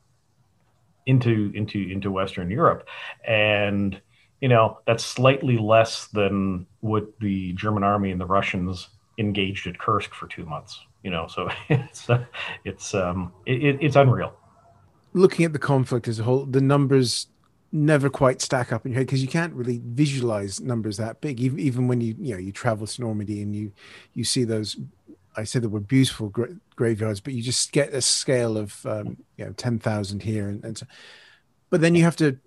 [1.06, 2.88] into into into Western Europe,
[3.28, 4.00] and
[4.42, 9.80] you know that's slightly less than what the German army and the Russians engaged at
[9.80, 10.80] Kursk for two months.
[11.04, 12.08] You know, so it's
[12.64, 14.34] it's um, it, it's unreal.
[15.14, 17.28] Looking at the conflict as a whole, the numbers
[17.76, 21.42] never quite stack up in your head because you can't really visualize numbers that big.
[21.42, 23.72] Even, even when you you know you travel to normandy and you
[24.14, 24.78] you see those
[25.36, 29.18] i said there were beautiful gra- graveyards but you just get a scale of um,
[29.38, 30.86] you know 10,000 here and, and so
[31.70, 32.38] but then you have to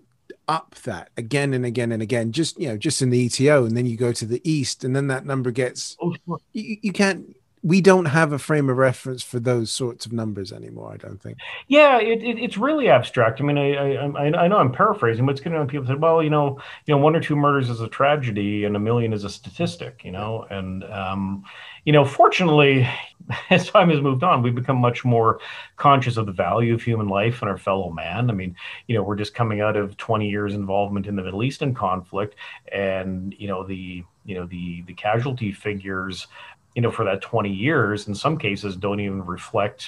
[0.47, 3.77] up that again and again and again just you know just in the eto and
[3.77, 6.17] then you go to the east and then that number gets oh,
[6.53, 7.37] you, you can't
[7.68, 10.90] we don't have a frame of reference for those sorts of numbers anymore.
[10.90, 11.37] I don't think.
[11.66, 13.42] Yeah, it, it, it's really abstract.
[13.42, 16.22] I mean, I, I I know I'm paraphrasing, but it's going to people say, well,
[16.22, 19.24] you know, you know, one or two murders is a tragedy, and a million is
[19.24, 20.00] a statistic.
[20.02, 21.44] You know, and um,
[21.85, 22.88] you know, fortunately,
[23.50, 25.38] as time has moved on, we've become much more
[25.76, 28.31] conscious of the value of human life and our fellow man.
[28.31, 31.42] I mean, you know, we're just coming out of 20 years involvement in the Middle
[31.42, 32.35] Eastern conflict,
[32.72, 36.28] and you know the you know the the casualty figures
[36.74, 39.87] you know, for that 20 years, in some cases, don't even reflect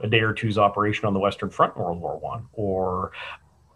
[0.00, 3.12] a day or two's operation on the Western Front in World War One, or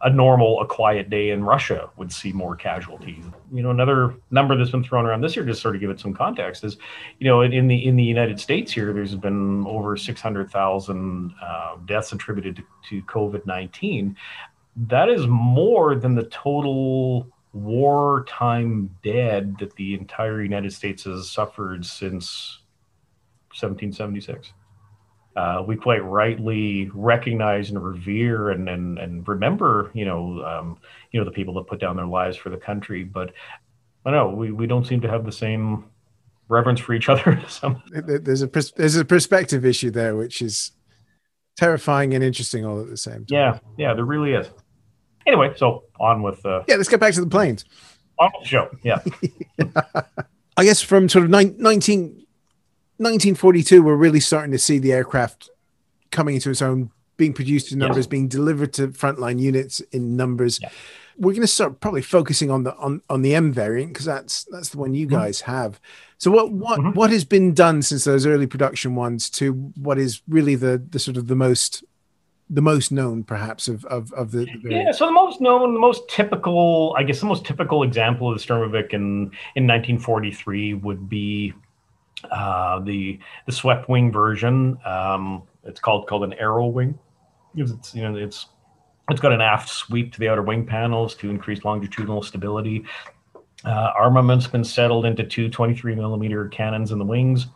[0.04, 3.24] a normal, a quiet day in Russia would see more casualties.
[3.52, 5.98] You know, another number that's been thrown around this year, just sort of give it
[5.98, 6.76] some context, is,
[7.18, 12.12] you know, in the in the United States here, there's been over 600,000 uh, deaths
[12.12, 14.14] attributed to, to COVID 19.
[14.88, 21.86] That is more than the total wartime dead that the entire United States has suffered
[21.86, 22.58] since
[23.58, 24.52] 1776.
[25.36, 30.78] Uh, we quite rightly recognize and revere and and, and remember, you know, um,
[31.10, 33.02] you know the people that put down their lives for the country.
[33.02, 33.32] But
[34.04, 35.86] I don't know we, we don't seem to have the same
[36.48, 37.42] reverence for each other.
[37.92, 40.72] there's a there's a perspective issue there, which is
[41.56, 43.26] terrifying and interesting all at the same time.
[43.28, 44.48] Yeah, yeah, there really is.
[45.26, 47.64] Anyway, so on with uh, Yeah, let's get back to the planes.
[48.18, 48.70] on with the show.
[48.82, 49.00] Yeah,
[50.56, 52.24] I guess from sort of nine, 19,
[52.98, 55.50] 1942, we're really starting to see the aircraft
[56.10, 58.10] coming into its own, being produced in numbers, Yeah.
[58.10, 60.60] being delivered to frontline units in numbers.
[60.62, 60.70] Yeah.
[61.16, 64.44] We're going to start probably focusing on the on, on the M variant because that's
[64.50, 65.14] that's the one you Mm-hmm.
[65.16, 65.80] guys have.
[66.18, 66.94] So what what Mhm.
[66.96, 70.98] what has been done since those early production ones to what is really the the
[70.98, 71.84] sort of the most
[72.50, 74.92] the most known perhaps of of, of the, the yeah.
[74.92, 78.44] So the most known, the most typical, I guess, the most typical example of the
[78.44, 81.54] Sturmovik in in 1943 would be
[82.30, 84.78] uh, the the swept wing version.
[84.84, 86.98] Um, it's called called an arrow wing
[87.54, 88.46] because it's you know it's
[89.10, 92.84] it's got an aft sweep to the outer wing panels to increase longitudinal stability.
[93.64, 97.46] Uh, armament's been settled into two 23 millimeter cannons in the wings,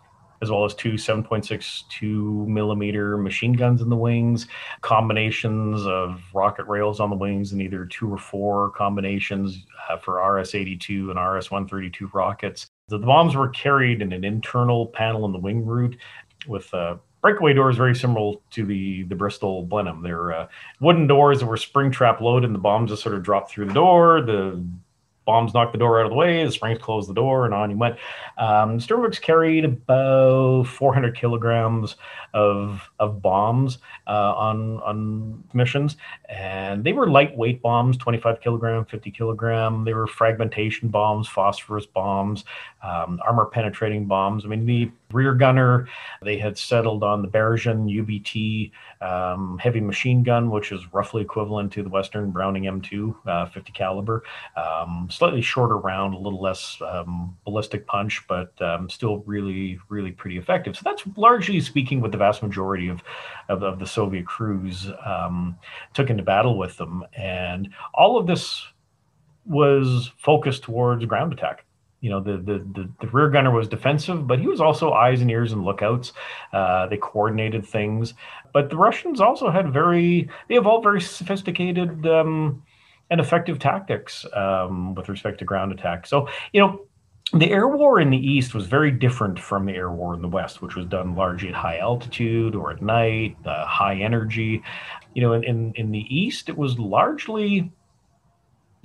[0.42, 4.46] as well as two 7.62 millimeter machine guns in the wings,
[4.80, 10.22] combinations of rocket rails on the wings in either two or four combinations uh, for
[10.36, 12.66] RS 82 and RS 132 rockets.
[12.88, 15.96] The, the bombs were carried in an internal panel in the wing root
[16.46, 20.02] with uh, breakaway doors very similar to the, the Bristol Blenheim.
[20.02, 20.48] They're uh,
[20.80, 23.66] wooden doors that were spring trap loaded, and the bombs just sort of dropped through
[23.66, 24.20] the door.
[24.22, 24.64] The
[25.28, 27.70] bombs knocked the door out of the way, the springs closed the door, and on
[27.70, 27.96] you went.
[28.38, 31.96] Um, Sturmoviks carried about 400 kilograms
[32.32, 35.96] of of bombs uh, on on missions,
[36.30, 39.84] and they were lightweight bombs, 25 kilogram, 50 kilogram.
[39.84, 42.44] They were fragmentation bombs, phosphorus bombs,
[42.82, 44.46] um, armor penetrating bombs.
[44.46, 45.88] I mean, the rear gunner
[46.22, 51.72] they had settled on the Berezin UBT um, heavy machine gun, which is roughly equivalent
[51.72, 54.22] to the Western Browning M2 uh, 50 caliber.
[54.56, 60.12] Um, slightly shorter round, a little less um, ballistic punch, but um, still really, really
[60.12, 60.76] pretty effective.
[60.76, 63.02] So that's largely speaking what the vast majority of,
[63.48, 65.56] of, of the Soviet crews um,
[65.94, 67.04] took into battle with them.
[67.16, 68.64] And all of this
[69.46, 71.64] was focused towards ground attack.
[72.00, 75.20] You know, the, the, the, the rear gunner was defensive, but he was also eyes
[75.20, 76.12] and ears and lookouts.
[76.52, 78.14] Uh, they coordinated things.
[78.52, 82.62] But the Russians also had very, they evolved very sophisticated um,
[83.10, 86.06] and effective tactics um, with respect to ground attack.
[86.06, 86.80] So, you know,
[87.32, 90.28] the air war in the east was very different from the air war in the
[90.28, 94.62] west, which was done largely at high altitude or at night, uh, high energy.
[95.14, 97.70] You know, in, in, in the east, it was largely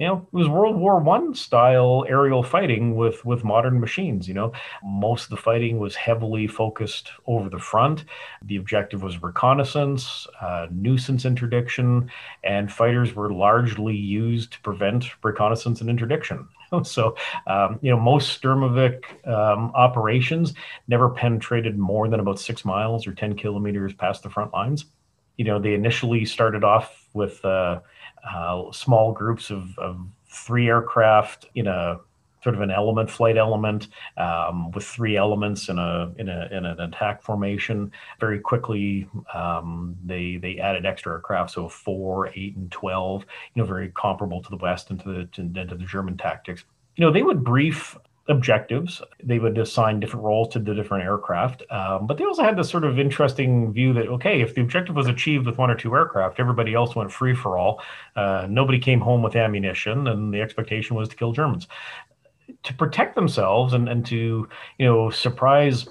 [0.04, 4.34] you know it was world war one style aerial fighting with with modern machines you
[4.34, 4.52] know.
[4.84, 8.04] Most of the fighting was heavily focused over the front.
[8.44, 12.12] The objective was reconnaissance uh, nuisance interdiction
[12.44, 16.48] and fighters were largely used to prevent reconnaissance and interdiction.
[16.84, 20.56] So um, you know most sturmovik um, operations
[20.88, 24.86] never penetrated more than about six miles or 10 kilometers past the front lines.
[25.38, 27.82] You know they initially started off with uh,
[28.30, 32.00] uh, small groups of, of three aircraft in a
[32.44, 36.66] sort of an element flight element um, with three elements in a in a in
[36.66, 37.92] an attack formation.
[38.20, 43.26] Very quickly, um, they they added extra aircraft, so four, eight, and twelve.
[43.54, 46.18] You know, very comparable to the West and to the to, and to the German
[46.18, 46.66] tactics.
[46.96, 47.98] You know, they would brief
[48.30, 49.02] objectives.
[49.22, 51.64] They would assign different roles to the different aircraft.
[51.70, 54.96] Um, but they also had this sort of interesting view that, okay, if the objective
[54.96, 57.82] was achieved with one or two aircraft, everybody else went free for all.
[58.16, 61.68] Uh, nobody came home with ammunition, and the expectation was to kill Germans.
[62.64, 65.88] To protect themselves and, and to, you know, surprise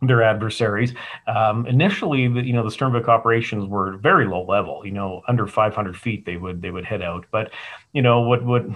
[0.00, 0.94] their adversaries.
[1.26, 4.82] Um, initially, the, you know, the Sturmovik operations were very low level.
[4.84, 7.26] You know, under 500 feet, they would they would head out.
[7.30, 7.52] But,
[7.92, 8.74] you know, what would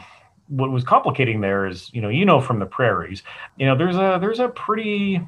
[0.49, 3.23] what was complicating there is, you know, you know from the prairies,
[3.57, 5.21] you know, there's a there's a pretty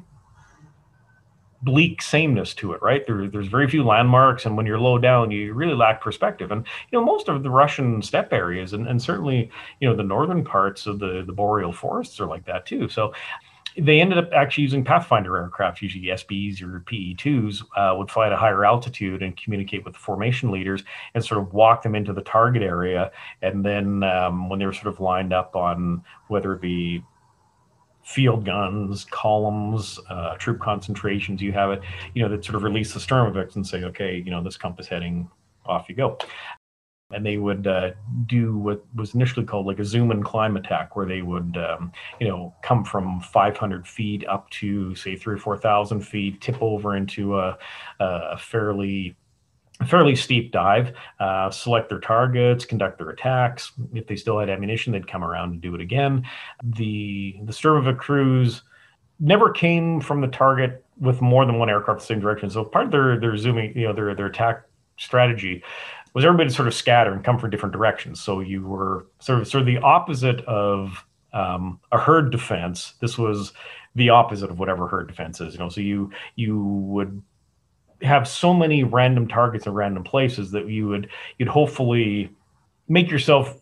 [1.61, 3.05] bleak sameness to it, right?
[3.05, 6.51] There, there's very few landmarks, and when you're low down, you really lack perspective.
[6.51, 10.03] And you know, most of the Russian steppe areas, and, and certainly you know the
[10.03, 12.87] northern parts of the the boreal forests are like that too.
[12.89, 13.13] So
[13.77, 18.33] they ended up actually using Pathfinder aircraft, usually SBs or PE2s, uh, would fly at
[18.33, 22.13] a higher altitude and communicate with the formation leaders and sort of walk them into
[22.13, 23.11] the target area.
[23.41, 27.03] And then um, when they were sort of lined up on whether it be
[28.03, 31.81] field guns, columns, uh, troop concentrations, you have it,
[32.15, 34.87] you know, that sort of release the Sturmovik and say, okay, you know, this compass
[34.87, 35.29] heading,
[35.65, 36.17] off you go
[37.11, 37.91] and they would uh,
[38.27, 41.91] do what was initially called like a zoom and climb attack, where they would, um,
[42.19, 46.57] you know, come from 500 feet up to say three or four thousand feet, tip
[46.61, 47.57] over into a,
[47.99, 49.15] a fairly
[49.87, 53.71] fairly steep dive, uh, select their targets, conduct their attacks.
[53.93, 56.25] If they still had ammunition, they'd come around and do it again.
[56.63, 58.63] The the Sturmovik crews
[59.19, 62.49] never came from the target with more than one aircraft in the same direction.
[62.49, 64.63] So part of their their zooming, you know, their their attack
[64.99, 65.63] strategy
[66.13, 68.21] was everybody sort of scatter and come from different directions.
[68.21, 72.93] So you were sort of sort of the opposite of um, a herd defense.
[72.99, 73.53] This was
[73.95, 75.53] the opposite of whatever herd defense is.
[75.53, 77.21] You know, so you you would
[78.01, 82.29] have so many random targets in random places that you would you'd hopefully
[82.87, 83.59] make yourself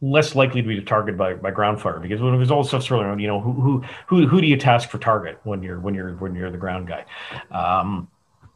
[0.00, 3.06] less likely to be targeted by, by ground fire because when there's all stuff swirling
[3.06, 5.94] around, you know, who, who, who, who do you task for target when you're, when
[5.94, 7.04] you're, when you're the ground guy?
[7.50, 8.08] Um,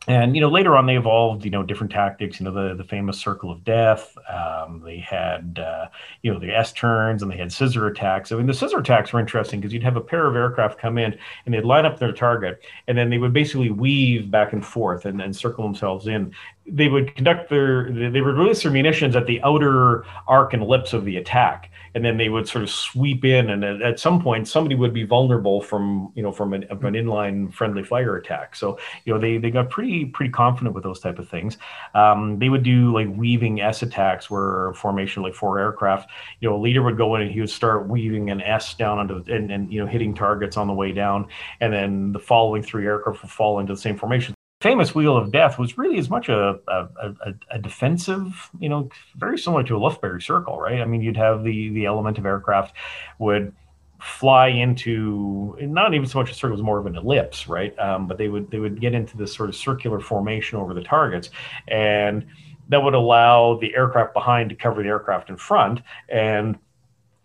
[0.09, 2.84] and you know later on they evolved you know different tactics you know the the
[2.84, 5.86] famous circle of death um, they had uh,
[6.22, 8.32] you know the s turns and they had scissor attacks.
[8.32, 10.98] I mean the scissor attacks were interesting because you'd have a pair of aircraft come
[10.98, 14.64] in and they'd line up their target and then they would basically weave back and
[14.64, 16.32] forth and then circle themselves in.
[16.66, 20.94] They would conduct their they would release their munitions at the outer arc and lips
[20.94, 24.22] of the attack and then they would sort of sweep in and at, at some
[24.22, 28.57] point somebody would be vulnerable from you know from an, an inline friendly fire attack.
[28.57, 31.59] So you know they they got pretty pretty confident with those type of things.
[31.95, 36.11] Um, they would do like weaving s attacks where formation like four aircraft
[36.41, 38.99] you know a leader would go in and he would start weaving an s down
[38.99, 41.26] onto and, and you know hitting targets on the way down
[41.61, 45.30] and then the following three aircraft would fall into the same formation famous wheel of
[45.30, 49.76] death was really as much a, a, a, a, defensive you know very similar to
[49.76, 50.80] a Lufbery circle right?
[50.80, 52.74] I mean you'd have the the element of aircraft
[53.18, 53.54] would
[54.00, 57.78] fly into not even so much a circle was more of an ellipse right?
[57.78, 60.82] Um, but they would they would get into this sort of circular formation over the
[60.82, 61.30] targets
[61.68, 62.26] and
[62.68, 66.59] that would allow the aircraft behind to cover the aircraft in front and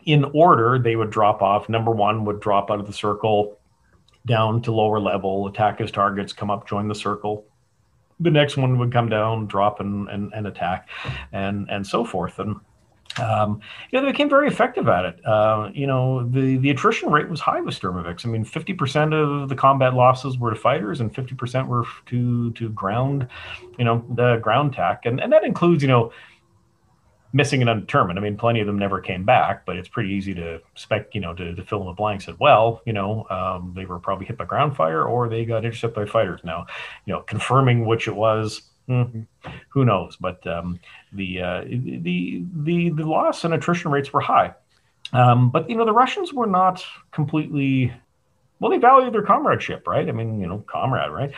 [0.06, 1.70] in order they would drop off.
[1.70, 3.58] Number one would drop out of the circle
[4.26, 7.46] down to lower level, attack his targets, come up, join the circle.
[8.20, 10.88] The next one would come down, drop, and and, and attack,
[11.32, 12.40] and and so forth.
[12.40, 12.60] And
[13.22, 13.62] um,
[13.92, 15.26] you know, they became very effective at it.
[15.26, 18.26] Uh, you know, the, the attrition rate was high with Sturmovik.
[18.26, 22.70] I mean, 50% of the combat losses were to fighters and 50% were to, to
[22.70, 23.28] ground,
[23.78, 25.06] you know, the ground attack.
[25.06, 26.12] And, and that includes, you know,
[27.34, 28.18] missing and undetermined.
[28.18, 31.22] I mean, plenty of them never came back, but it's pretty easy to spec, you
[31.22, 32.28] know, to, to fill in the blanks.
[32.28, 35.66] That well, you know, um, they were probably hit by ground fire or they got
[35.66, 36.42] intercepted by fighters.
[36.44, 36.68] Now,
[37.06, 39.22] you know, confirming which it was, mm-hmm.
[39.70, 40.16] who knows?
[40.18, 40.80] But um,
[41.12, 44.54] the, uh, the the the loss and attrition rates were high.
[45.12, 47.92] Um, but you know, the Russians were not completely
[48.60, 50.08] well, they value their comradeship, right?
[50.08, 51.34] I mean, you know, comrade, right?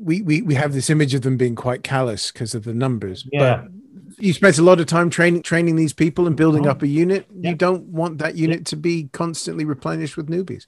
[0.00, 3.28] We we we have this image of them being quite callous because of the numbers.
[3.30, 3.62] Yeah.
[3.62, 3.70] But
[4.18, 6.70] you spent a lot of time training training these people and building mm-hmm.
[6.70, 7.26] up a unit.
[7.34, 7.50] Yeah.
[7.50, 10.66] You don't want that unit to be constantly replenished with newbies.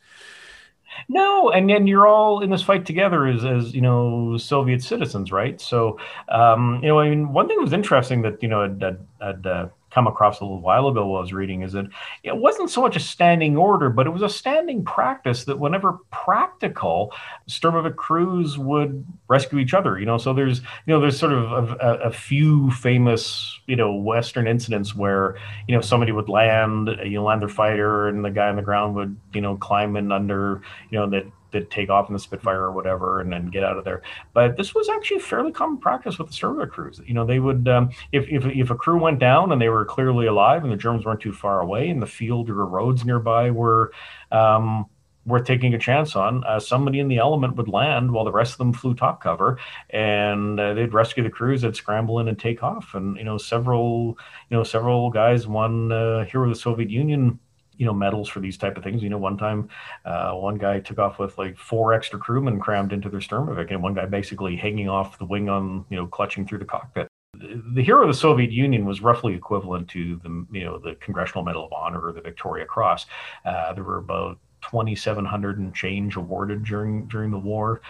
[1.09, 5.31] No, and then you're all in this fight together as, as you know, Soviet citizens,
[5.31, 5.61] right?
[5.61, 5.99] So,
[6.29, 9.47] um, you know, I mean, one thing that was interesting that you know, had, had,
[9.47, 11.87] uh, come across a little while ago while I was reading is that
[12.23, 15.95] it wasn't so much a standing order, but it was a standing practice that whenever
[16.11, 17.15] practical,
[17.49, 19.99] Sturmovik crews would rescue each other.
[19.99, 23.95] You know, so there's you know there's sort of a, a, few famous you know
[23.95, 28.31] Western incidents where you know somebody would land, you know, land their fighter, and the
[28.31, 31.25] guy on the ground would you know climb in under you know that
[31.63, 34.03] take off in the Spitfire or whatever and then get out of there.
[34.33, 37.01] But this was actually fairly common practice with the Sturmovik crews.
[37.07, 39.85] You know, they would, um, if, if, if a crew went down and they were
[39.85, 43.51] clearly alive and the Germans weren't too far away and the field or roads nearby
[43.51, 43.93] were,
[44.33, 44.87] um,
[45.27, 46.45] worth taking a chance on.
[46.45, 49.59] Uh, somebody in the element would land while the rest of them flew top cover,
[49.91, 51.63] and uh, they'd rescue the crews.
[51.63, 52.95] They'd scramble in and take off.
[52.95, 54.17] And you know, several
[54.49, 57.39] you know several guys won uh, Hero of the Soviet Union
[57.77, 59.03] you know medals for these type of things.
[59.03, 59.69] You know, one time,
[60.05, 63.83] uh, one guy took off with like four extra crewmen crammed into their Sturmovik, and
[63.83, 67.09] one guy basically hanging off the wing on you know clutching through the cockpit.
[67.39, 71.45] The, hero of the Soviet Union was roughly equivalent to the you know the Congressional
[71.45, 73.07] Medal of Honor or the Victoria Cross.
[73.45, 77.81] Uh, there were about 2,700 and change awarded during during the war.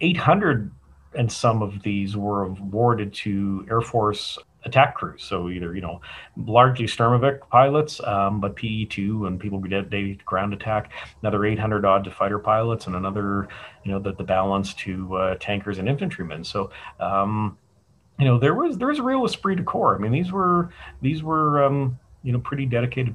[0.00, 0.70] 800
[1.14, 5.22] and some of these were awarded to Air Force attack crews.
[5.22, 6.00] So either you know
[6.36, 10.90] largely Sturmovik pilots, um, but PE two and people get day ground attack.
[11.22, 13.48] Another 800 odd to fighter pilots, and another
[13.84, 16.44] you know the, the balance to uh, tankers and infantrymen.
[16.44, 16.70] So.
[17.00, 17.58] Um,
[18.18, 19.94] you know there was there was a real esprit de corps.
[19.94, 23.14] I mean these were these were um, you know pretty dedicated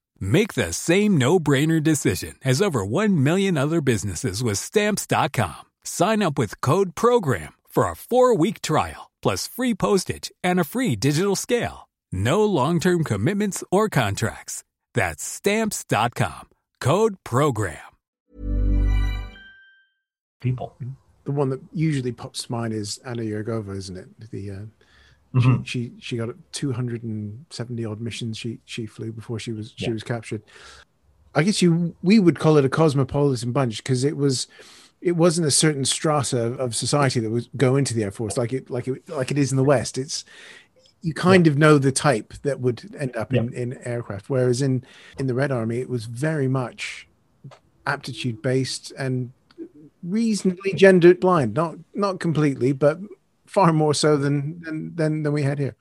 [0.21, 5.63] Make the same no-brainer decision as over 1 million other businesses with stamps.com.
[5.83, 10.95] Sign up with code program for a 4-week trial plus free postage and a free
[10.95, 11.89] digital scale.
[12.11, 14.63] No long-term commitments or contracts.
[14.93, 16.49] That's stamps.com.
[16.79, 17.77] Code program.
[20.39, 20.75] People.
[21.23, 24.31] The one that usually pops to mind is Anna Yegorova, isn't it?
[24.31, 24.59] The uh,
[25.33, 25.65] Mhm.
[25.65, 30.03] she, she she got 270 odd missions she she flew before she was she was
[30.03, 30.41] captured.
[31.33, 34.47] I guess you we would call it a cosmopolitan bunch because it was
[34.99, 38.37] it wasn't a certain strata of, of society that would go into the air force
[38.37, 39.97] like it like it like it is in the west.
[39.97, 40.25] It's
[41.01, 44.83] you kind of know the type that would end up in, in aircraft, whereas in
[45.17, 47.07] in the Red Army it was very much
[47.87, 49.31] aptitude based and
[50.03, 51.53] reasonably gender blind.
[51.53, 52.99] Not not completely, but
[53.51, 55.75] far more so than than than, than we had here.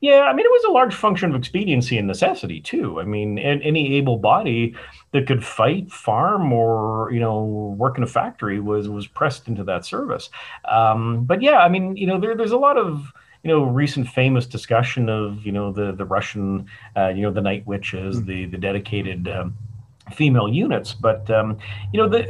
[0.00, 3.00] Yeah, I mean, it was a large function of expediency and necessity too.
[3.00, 4.74] I mean, any able body
[5.12, 7.44] that could fight, farm, or you know,
[7.78, 10.28] work in a factory was was pressed into that service.
[10.64, 13.12] Um, but yeah, I mean, you know, there, there's a lot of
[13.44, 16.66] you know recent famous discussion of you know the the Russian,
[16.96, 19.56] uh, you know, the night witches, the the dedicated um,
[20.12, 20.94] female units.
[20.94, 21.58] But um,
[21.92, 22.24] you know, the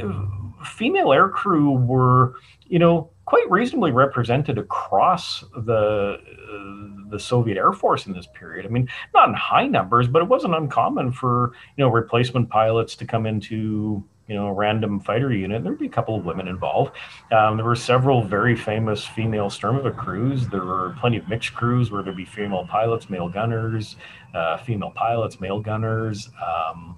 [0.63, 2.35] female air crew were
[2.67, 8.65] you know quite reasonably represented across the uh, the Soviet Air Force in this period.
[8.65, 12.95] I mean, not in high numbers, but it wasn't uncommon for you know replacement pilots
[12.97, 15.63] to come into you know a random fighter unit.
[15.63, 16.95] There'd be a couple of women involved.
[17.31, 20.47] Um, there were several very famous female Sturmovik crews.
[20.47, 23.95] There were plenty of mixed crews where there'd be female pilots, male gunners,
[24.33, 26.29] uh, female pilots, male gunners.
[26.45, 26.97] Um,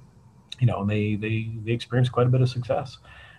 [0.60, 2.98] you know, and they they they experienced quite a bit of success.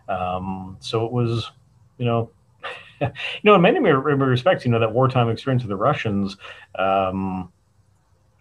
[0.08, 1.50] Um, so it was,
[1.98, 2.30] you know,
[3.00, 3.10] you
[3.44, 6.36] know, in many respects, you know, that wartime experience of the Russians,
[6.78, 7.52] um,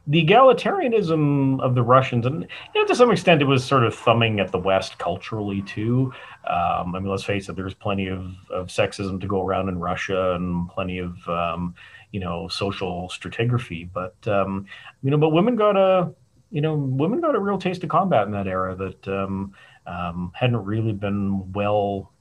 [0.07, 3.95] the egalitarianism of the Russians, and you know, to some extent, it was sort of
[3.95, 6.13] thumbing at the West culturally too.
[6.47, 9.79] Um, I mean, let's face it, there's plenty of, of sexism to go around in
[9.79, 11.73] Russia, and plenty of um,
[12.11, 13.89] you know social stratigraphy.
[13.91, 14.67] But um,
[15.01, 16.13] you know, but women got a
[16.51, 19.53] you know women got a real taste of combat in that era that um,
[19.87, 22.11] um, hadn't really been well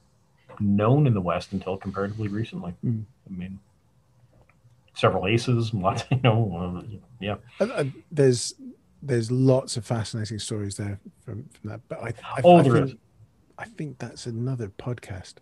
[0.61, 2.75] known in the West until comparatively recently.
[2.85, 3.05] Mm.
[3.29, 3.59] I mean,
[4.95, 7.37] several aces, lots, you know, uh, yeah.
[7.61, 8.55] Uh, there's
[9.03, 12.73] there's lots of fascinating stories there from, from that, but I I, Oh, I there
[12.73, 12.95] think is.
[13.59, 15.35] I think that's another podcast.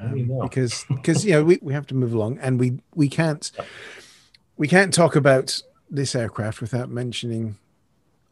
[0.00, 2.78] There you Um, because because you know we, we have to move along and we
[2.94, 3.50] we can't
[4.56, 7.56] we can't talk about this aircraft without mentioning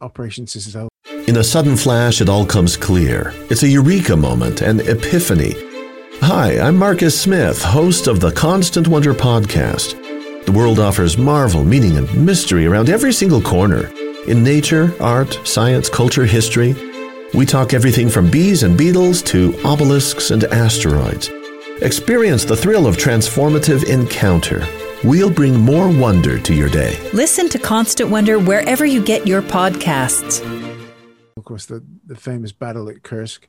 [0.01, 0.89] Operation Citadel.
[1.27, 3.31] In a sudden flash, it all comes clear.
[3.49, 5.72] It's a eureka moment, an epiphany.
[6.21, 9.95] Hi, I'm Marcus Smith, host of the Constant Wonder podcast.
[10.45, 13.87] The world offers marvel, meaning, and mystery around every single corner.
[14.27, 16.73] In nature, art, science, culture, history,
[17.33, 21.29] we talk everything from bees and beetles to obelisks and asteroids.
[21.81, 24.65] Experience the thrill of transformative encounter.
[25.03, 26.97] We'll bring more wonder to your day.
[27.13, 30.41] Listen to Constant Wonder wherever you get your podcasts.
[31.37, 33.47] Of course, the the famous battle at Kursk,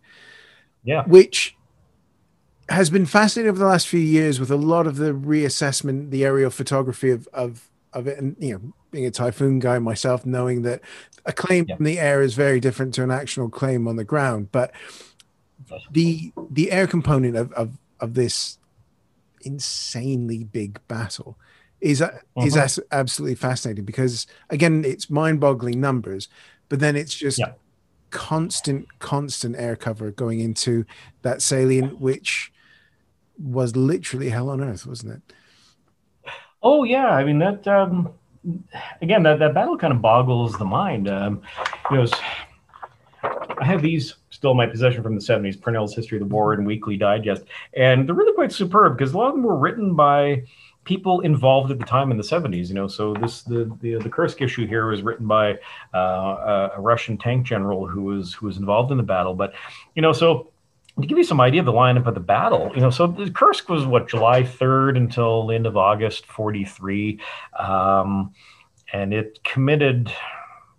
[0.85, 1.03] Yeah.
[1.07, 1.57] which
[2.69, 6.25] has been fascinating over the last few years with a lot of the reassessment, the
[6.25, 10.63] aerial photography of of of it, and you know, being a typhoon guy myself, knowing
[10.63, 10.81] that
[11.27, 11.77] a claim Yeah.
[11.77, 14.73] from the air is very different to an actual claim on the ground, but
[15.91, 18.59] the the air component of of, of this
[19.43, 21.39] insanely big battle
[21.81, 22.61] is uh, is Mhm.
[22.63, 26.29] as- absolutely fascinating because again it's mind-boggling numbers
[26.71, 27.53] but then it's just Yeah.
[28.11, 30.87] constant constant air cover going into
[31.23, 32.53] that salient which
[33.39, 35.35] was literally hell on earth wasn't it
[36.65, 37.69] Oh yeah, I mean that.
[37.69, 38.11] Um,
[39.03, 41.09] again, that, that battle kind of boggles the mind.
[41.09, 41.43] Um,
[41.91, 42.07] you know,
[43.23, 46.55] I have these still in my possession from the '70s, Purnell's History of the War
[46.55, 47.45] and Weekly Digest,
[47.77, 50.43] and they're really quite superb because a lot of them were written by
[50.85, 52.69] people involved at the time in the '70s.
[52.69, 55.59] You know, so this the the, the Kursk issue here was written by
[55.93, 59.53] uh, a, a Russian tank general who was who was involved in the battle, but
[59.95, 60.51] you know, so
[61.01, 63.69] to give you some idea of the lineup of the battle, you know, so Kursk
[63.69, 67.21] was what July 3rd until the end of August 43.
[67.59, 68.33] Um,
[68.93, 70.13] and it committed,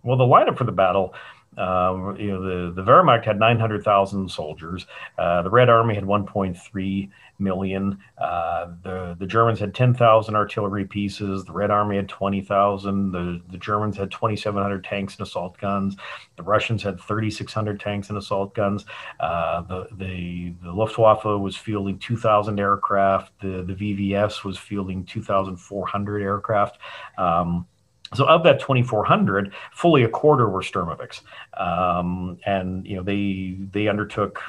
[0.04, 1.14] well, the lineup for the battle,
[1.58, 4.86] um, you know, the, the Wehrmacht had 900,000 soldiers.
[5.18, 7.10] Uh, the Red Army had 1.3
[7.40, 7.98] million.
[8.18, 11.46] Uh, the the Germans had 10,000 artillery pieces.
[11.46, 13.12] The Red Army had 20,000.
[13.12, 15.96] The the Germans had 2,700 tanks and assault guns.
[16.38, 18.86] The Russians had 3,600 tanks and assault guns.
[19.20, 23.32] Uh, the the the Luftwaffe was fielding 2,000 aircraft.
[23.42, 26.78] The the VVS was fielding 2,400 aircraft.
[27.18, 27.68] Um,
[28.14, 31.22] so of that 2,400, fully a quarter were Sturmoviks,
[31.58, 34.42] um, and you know they they undertook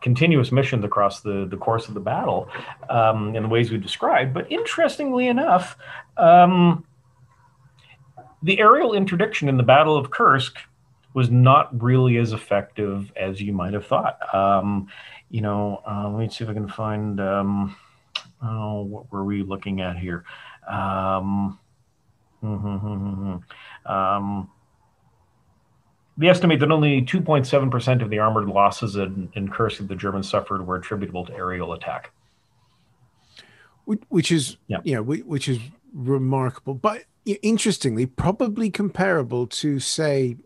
[0.00, 2.48] continuous missions across the, the course of the battle
[2.88, 4.32] um, in the ways we described.
[4.32, 5.76] But interestingly enough,
[6.16, 6.84] um,
[8.42, 10.58] the aerial interdiction in the Battle of Kursk
[11.14, 14.34] was not really as effective as you might have thought.
[14.34, 14.88] Um,
[15.30, 17.20] you know, uh, let me see if I can find.
[17.20, 17.76] Um,
[18.42, 20.24] oh, what were we looking at here?
[20.70, 21.58] Um,
[22.42, 23.42] um,
[26.18, 30.28] we estimate that only 2.7% of the armored losses in, in Kursk that the Germans
[30.28, 32.10] suffered were attributable to aerial attack.
[34.08, 34.78] Which is, yeah.
[34.82, 35.60] you know, which is
[35.94, 40.36] remarkable, but interestingly, probably comparable to, say,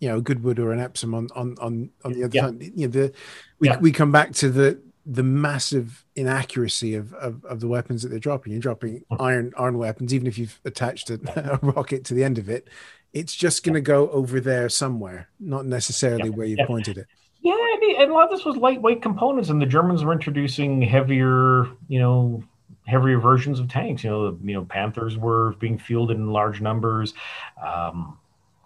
[0.00, 2.46] you know, Goodwood or an Epsom on on on, on the other yeah.
[2.46, 2.60] side.
[2.60, 3.12] You know, the
[3.60, 3.78] we yeah.
[3.78, 8.18] we come back to the the massive inaccuracy of, of, of the weapons that they're
[8.18, 8.52] dropping.
[8.52, 9.22] You're dropping mm-hmm.
[9.22, 11.18] iron iron weapons, even if you've attached a,
[11.62, 12.68] a rocket to the end of it,
[13.12, 16.36] it's just going to go over there somewhere, not necessarily yeah.
[16.36, 16.66] where you yeah.
[16.66, 17.06] pointed it.
[17.42, 17.56] Yeah,
[17.98, 21.98] and a lot of this was lightweight components, and the Germans were introducing heavier, you
[21.98, 22.42] know,
[22.86, 24.04] heavier versions of tanks.
[24.04, 27.14] You know, you know, Panthers were being fielded in large numbers.
[27.64, 28.18] Um,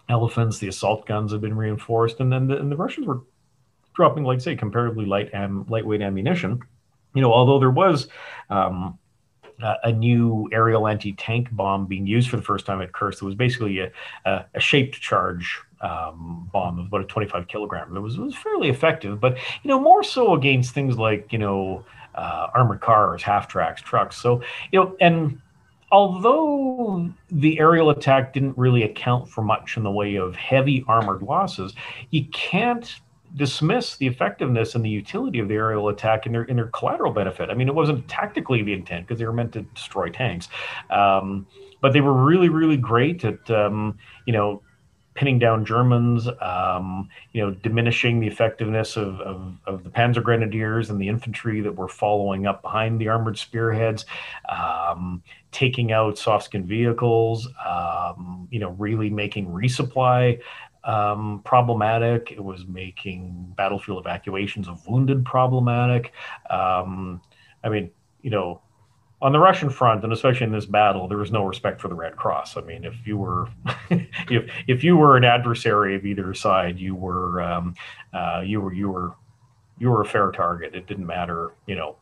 [0.09, 3.21] elephants, the assault guns have been reinforced, and then the, and the Russians were
[3.97, 6.61] dropping, like say, comparatively light am, lightweight ammunition.
[7.15, 8.07] You know, although there was
[8.49, 8.97] um,
[9.61, 13.23] uh, a new aerial anti-tank bomb being used for the first time at Kursk.
[13.23, 13.91] It was basically a,
[14.23, 17.97] a, a shaped charge um, bomb of about a 25 kilogram.
[17.97, 21.39] It was, it was fairly effective, but you know more so against things like you
[21.39, 21.83] know
[22.13, 24.15] uh, armored cars, half tracks, trucks.
[24.15, 25.41] So you know, and
[25.91, 31.23] although the aerial attack didn't really account for much in the way of heavy armored
[31.23, 31.73] losses,
[32.11, 32.99] you can't
[33.35, 37.11] dismiss the effectiveness and the utility of the aerial attack and their, in their collateral
[37.11, 37.49] benefit.
[37.49, 40.49] I mean, it wasn't tactically the intent because they were meant to destroy tanks,
[40.89, 41.45] um,
[41.81, 44.61] but they were really, really great at um, you know
[45.17, 50.91] pinning down Germans, um, you know, diminishing the effectiveness of, of, of, the Panzer Grenadiers
[50.91, 54.05] and the infantry that were following up behind the armored spearheads,
[54.47, 60.39] um, taking out soft skin vehicles, um, you know, really making resupply
[60.87, 62.31] um, problematic.
[62.31, 66.13] It was making battlefield evacuations of wounded problematic.
[66.49, 67.21] Um,
[67.63, 68.61] I mean, you know,
[69.21, 71.95] on the Russian front, and especially in this battle, there was no respect for the
[71.95, 72.55] Red Cross.
[72.55, 73.49] I mean, if you were,
[73.89, 77.75] if if you were an adversary of either side, you were, um,
[78.13, 79.15] uh, you were, you were,
[79.79, 80.75] you were a fair target.
[80.75, 81.97] It didn't matter, you know,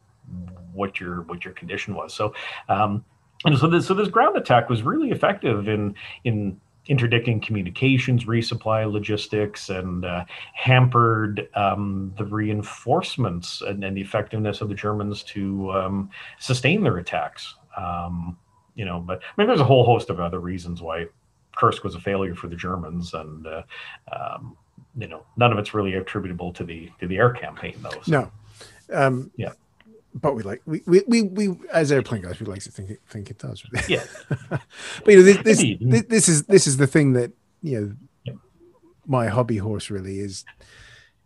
[0.74, 2.14] what your what your condition was.
[2.14, 2.34] So,
[2.70, 3.04] um,
[3.46, 8.92] and so this so this ground attack was really effective in in interdicting communications, resupply
[8.92, 15.72] logistics, and uh, hampered um, the reinforcements and, and, the effectiveness of the Germans to
[15.72, 16.10] um,
[16.40, 17.56] sustain their attacks.
[17.78, 18.38] Um,
[18.76, 21.08] you know, but I mean, there's a whole host of other reasons why
[21.56, 23.64] Kursk was a failure for the Germans, and uh,
[24.12, 24.58] um,
[24.98, 28.02] you know, none of it's really attributable to the to the air campaign, though.
[28.04, 28.32] So, no,
[28.94, 29.54] um, yeah
[30.16, 33.02] but we like we, we we we as airplane guys we like to think it
[33.08, 33.64] think it does.
[33.90, 34.04] Yeah.
[34.50, 37.96] But you know this this, this, this is this is the thing that you know
[38.24, 38.34] yeah.
[39.06, 40.46] my hobby horse really is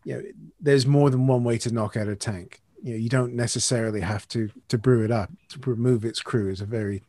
[0.04, 0.24] you know
[0.60, 2.62] there's more than one way to knock out a tank.
[2.82, 5.30] You know you don't necessarily have to to brew it up.
[5.50, 7.04] To remove its crew is a very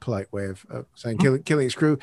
[0.00, 1.24] polite way of, of saying mm-hmm.
[1.24, 1.98] killing killing its crew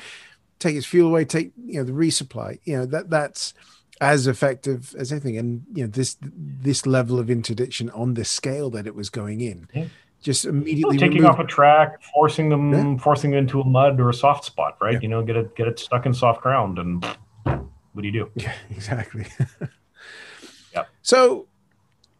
[0.58, 2.58] take its fuel away take you know the resupply.
[2.64, 3.54] You know that that's
[4.02, 5.38] as effective as anything.
[5.38, 9.40] And you know, this this level of interdiction on the scale that it was going
[9.40, 9.84] in, yeah.
[10.20, 11.38] just immediately well, taking removed.
[11.38, 12.96] off a track, forcing them, yeah.
[12.98, 14.94] forcing them into a mud or a soft spot, right?
[14.94, 15.00] Yeah.
[15.02, 17.04] You know, get it get it stuck in soft ground, and
[17.44, 18.30] what do you do?
[18.34, 19.26] Yeah, exactly.
[20.74, 20.84] yeah.
[21.02, 21.46] So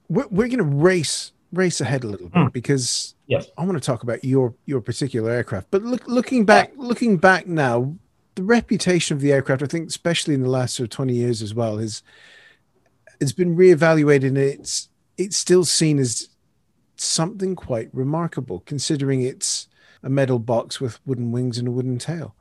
[0.08, 2.52] we're, we're going to race race ahead a little bit mm.
[2.52, 3.48] because yes.
[3.58, 5.66] I want to talk about your your particular aircraft.
[5.72, 7.96] But look, looking back, looking back now,
[8.34, 11.42] the reputation of the aircraft, I think, especially in the last sort of 20 years
[11.42, 12.02] as well, has
[13.20, 16.28] it's been reevaluated and it's it's still seen as
[16.96, 19.68] something quite remarkable, considering it's
[20.02, 22.34] a metal box with wooden wings and a wooden tail.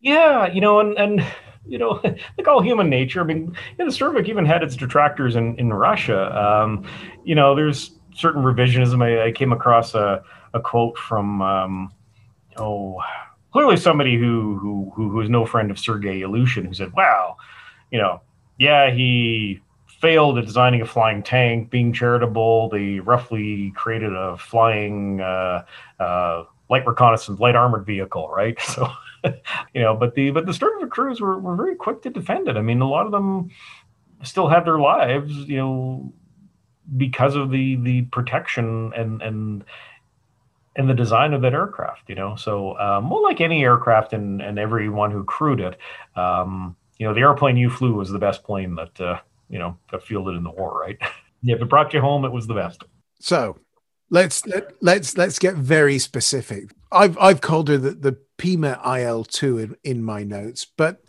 [0.00, 1.24] Yeah, you know, and and
[1.66, 3.20] you know, like all human nature.
[3.20, 6.36] I mean, you the Sturmovik even had its detractors in in Russia.
[6.36, 6.84] Um,
[7.24, 9.02] you know, there's certain revisionism.
[9.02, 10.22] I, I came across a,
[10.54, 11.92] a quote from um,
[12.56, 13.00] oh,
[13.52, 17.36] clearly somebody who who who was no friend of Sergei Ilyushin, who said, "Wow,
[17.90, 18.20] you know,
[18.58, 19.60] yeah, he."
[20.00, 22.68] failed at designing a flying tank, being charitable.
[22.70, 25.64] They roughly created a flying uh,
[26.00, 28.58] uh, light reconnaissance, light armored vehicle, right?
[28.68, 28.90] So,
[29.72, 32.56] you know, but the but the Sturmovik crews were, were very quick to defend it.
[32.56, 33.50] I mean, a lot of them
[34.24, 36.12] still had their lives, you know,
[36.96, 39.64] because of the the protection and and
[40.76, 42.08] and the design of that aircraft.
[42.08, 45.78] You know, so um, well, like any aircraft and and everyone who crewed it,
[46.16, 49.18] um, you know, the airplane you flew was the best plane that uh,
[49.48, 50.98] you know got fielded in the war, right?
[51.42, 52.84] Yeah, if it brought you home, it was the best.
[53.20, 53.58] So
[54.10, 56.70] let's let, let's let's get very specific.
[56.90, 61.02] I've I've called her the, the Pima IL two in, in my notes, but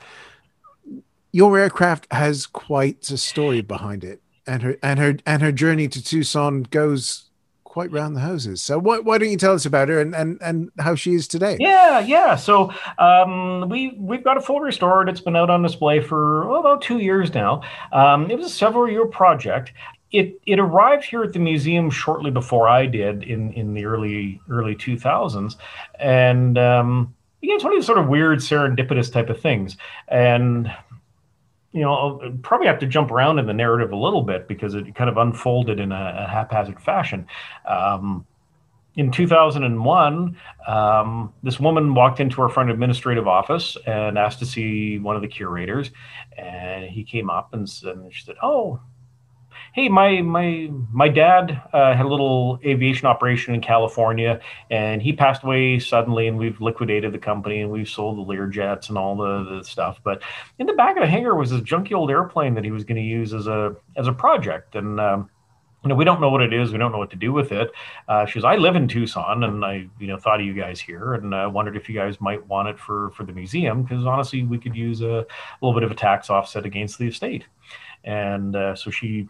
[1.32, 5.88] your aircraft has quite a story behind it, and her and her and her journey
[5.88, 7.30] to Tucson goes
[7.74, 8.61] quite round the houses.
[8.61, 11.28] So why, why don't you tell us about her and, and, and how she is
[11.28, 11.57] today?
[11.59, 12.36] Yeah, yeah.
[12.36, 15.09] So um, we we've got a full restored.
[15.09, 17.63] It's been out on display for oh, about two years now.
[17.91, 19.74] Um, it was a several year project.
[20.11, 24.39] It it arrived here at the museum shortly before I did in in the early
[24.51, 25.57] early two thousands,
[25.99, 29.78] and um, again, it's one of these sort of weird serendipitous type of things.
[30.09, 30.71] And
[31.74, 34.76] you know, I'll probably have to jump around in the narrative a little bit because
[34.76, 37.26] it kind of unfolded in a, a haphazard fashion.
[37.67, 38.26] Um,
[38.95, 44.99] in 2001, um, this woman walked into our front administrative office and asked to see
[44.99, 45.89] one of the curators.
[46.38, 48.80] And he came up and, and she said, Oh,
[49.74, 55.11] hey, my my my dad uh, had a little aviation operation in California, and he
[55.11, 58.97] passed away suddenly, and we've liquidated the company and we've sold the Lear jets and
[58.97, 59.99] all the, the stuff.
[60.03, 60.21] But
[60.59, 62.97] in the back of the hangar was this junky old airplane that he was going
[62.97, 65.30] to use as a as a project, and um,
[65.84, 66.71] you know, we don't know what it is.
[66.71, 67.69] We don't know what to do with it.
[68.07, 70.80] Uh, she goes, I live in Tucson, and I, you know, thought of you guys
[70.80, 74.05] here, and uh, wondered if you guys might want it for for the museum because
[74.05, 77.45] honestly, we could use a, a, little bit of a tax offset against the estate.
[78.03, 79.28] And uh, so she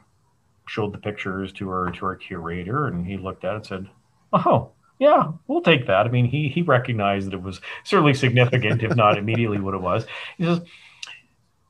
[0.65, 3.89] showed the pictures to our to our curator, and he looked at it and said,
[4.31, 8.83] "Oh, yeah, we'll take that." I mean, he he recognized that it was certainly significant,
[8.83, 10.05] if not immediately what it was.
[10.37, 10.61] He says.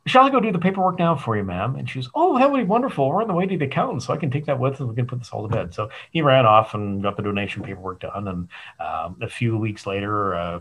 [0.05, 1.77] Shall I go do the paperwork now for you, ma'am?
[1.77, 3.07] And she goes, Oh, that would be wonderful.
[3.07, 4.89] We're on the way to the accountant, so I can take that with us and
[4.89, 5.73] we can put this all to bed.
[5.73, 8.27] So he ran off and got the donation paperwork done.
[8.27, 8.49] And
[8.81, 10.59] um, a few weeks later, uh,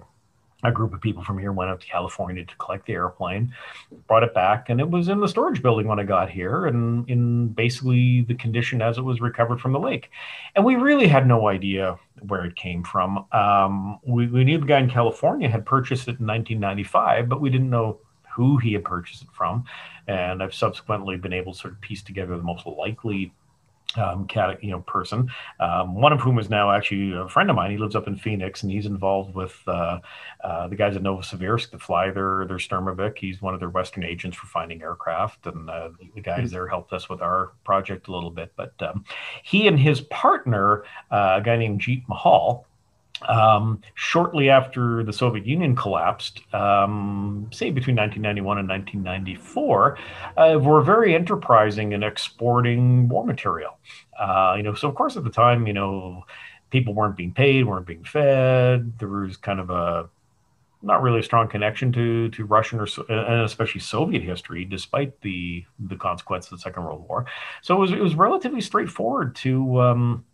[0.65, 3.53] a group of people from here went up to California to collect the airplane,
[4.07, 7.09] brought it back, and it was in the storage building when I got here, and
[7.11, 10.11] in basically the condition as it was recovered from the lake.
[10.55, 11.99] And we really had no idea
[12.29, 13.27] where it came from.
[13.33, 17.51] Um, we, we knew the guy in California had purchased it in 1995, but we
[17.51, 17.99] didn't know
[18.33, 19.65] who he had purchased it from.
[20.07, 23.33] And I've subsequently been able to sort of piece together the most likely
[23.97, 25.31] um, cat, you know, person.
[25.61, 27.71] Um, one of whom is now actually a friend of mine.
[27.71, 29.99] He lives up in Phoenix, and he's involved with uh,
[30.43, 33.19] uh, the guys at Novosibirsk that fly their their Sturmovik.
[33.19, 36.93] He's one of their Western agents for finding aircraft, and uh, the guys there helped
[36.93, 38.53] us with our project a little bit.
[38.57, 39.05] But um,
[39.43, 42.67] he and his partner, uh, a guy named Jeet Mahal,
[43.29, 49.99] um, shortly after the Soviet Union collapsed, um, say between 1991 and 1994,
[50.37, 53.79] uh, were very enterprising in exporting war material.
[54.19, 56.25] Uh, you know, so of course at the time, you know,
[56.71, 58.99] people weren't being paid, weren't being fed.
[58.99, 60.09] There was kind of a
[60.83, 65.65] not really a strong connection to to Russian or and especially Soviet history, despite the
[65.79, 67.27] the consequences of the Second World War.
[67.63, 70.25] So it was it was relatively straightforward to um,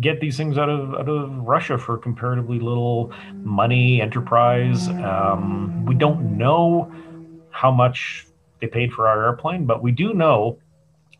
[0.00, 3.12] get these things out of out of Russia for comparatively little
[3.44, 4.88] money, enterprise.
[4.88, 6.92] Um, we don't know
[7.50, 8.26] how much
[8.60, 10.58] they paid for our airplane, but we do know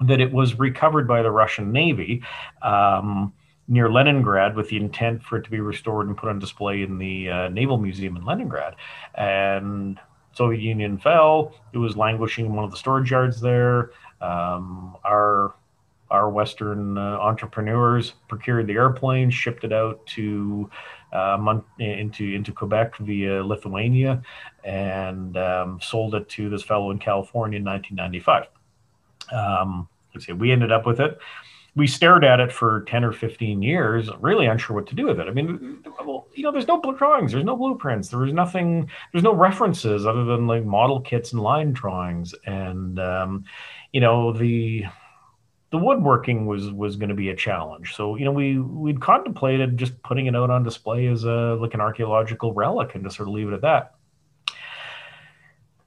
[0.01, 2.23] that it was recovered by the Russian Navy
[2.63, 3.33] um,
[3.67, 6.99] near Leningrad with the intent for it to be restored and put on display in
[6.99, 8.75] the uh, Naval Museum in Leningrad.
[9.15, 9.99] And
[10.33, 11.55] Soviet Union fell.
[11.73, 13.91] It was languishing in one of the storage yards there.
[14.21, 15.55] Um, our
[16.11, 20.71] our Western uh, entrepreneurs procured the airplane, shipped it out to
[21.13, 24.23] uh, into into Quebec via Lithuania,
[24.65, 28.49] and um, sold it to this fellow in California in 1995.
[29.33, 31.19] Um, let's see, we ended up with it.
[31.77, 35.21] We stared at it for 10 or 15 years, really unsure what to do with
[35.21, 35.29] it.
[35.29, 39.23] I mean, well, you know, there's no drawings, there's no blueprints, there was nothing, there's
[39.23, 42.35] no references other than like model kits and line drawings.
[42.47, 43.45] And, um,
[43.93, 44.87] you know, the,
[45.71, 47.95] the woodworking was was going to be a challenge.
[47.95, 51.75] So you know we we'd contemplated just putting it out on display as a like
[51.75, 53.95] an archaeological relic and just sort of leave it at that.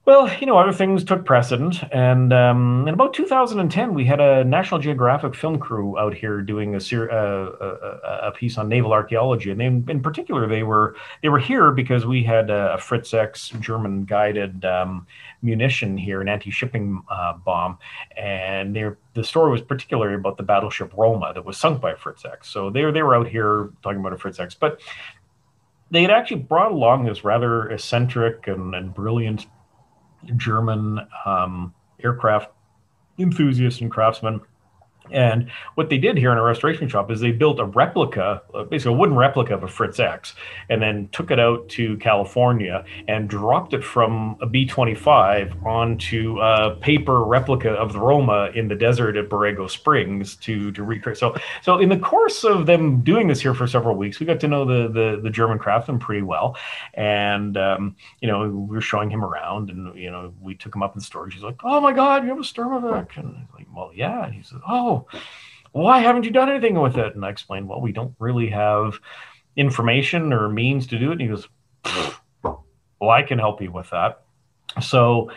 [0.03, 4.43] Well, you know, other things took precedent, and um, in about 2010, we had a
[4.43, 7.67] National Geographic film crew out here doing a, ser- uh,
[8.23, 11.69] a, a piece on naval archaeology, and they, in particular, they were they were here
[11.69, 15.05] because we had a, Fritz X German guided um,
[15.43, 17.77] munition here, an anti-shipping uh, bomb,
[18.17, 18.75] and
[19.13, 22.49] the story was particularly about the battleship Roma that was sunk by Fritz X.
[22.49, 24.81] So they they were out here talking about a Fritz X, but
[25.91, 29.45] they had actually brought along this rather eccentric and, and brilliant
[30.37, 32.51] German um, aircraft
[33.17, 34.41] enthusiast and craftsman
[35.11, 38.63] and what they did here in a restoration shop is they built a replica, uh,
[38.63, 40.33] basically a wooden replica of a Fritz X,
[40.69, 46.39] and then took it out to California and dropped it from a B 25 onto
[46.41, 51.17] a paper replica of the Roma in the desert at Borrego Springs to, to recreate.
[51.17, 54.39] So, so in the course of them doing this here for several weeks, we got
[54.41, 56.57] to know the, the, the German craftsman pretty well.
[56.93, 60.83] And, um, you know, we were showing him around and, you know, we took him
[60.83, 61.33] up in the storage.
[61.33, 63.17] He's like, oh my God, you have a Sturmovik.
[63.17, 64.25] And he's like, well, yeah.
[64.25, 65.00] And he said, oh,
[65.71, 67.15] why haven't you done anything with it?
[67.15, 68.99] And I explained, well, we don't really have
[69.55, 71.13] information or means to do it.
[71.13, 71.47] And he goes,
[72.43, 74.23] well, I can help you with that.
[74.81, 75.31] So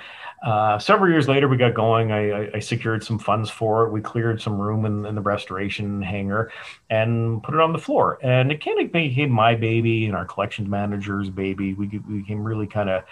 [0.45, 2.13] uh, several years later, we got going.
[2.13, 3.93] I, I, I, secured some funds for it.
[3.93, 6.53] We cleared some room in, in, the restoration hangar
[6.91, 8.19] and put it on the floor.
[8.23, 11.73] And it kind of became my baby and our collections manager's baby.
[11.73, 13.05] We, we became really kind of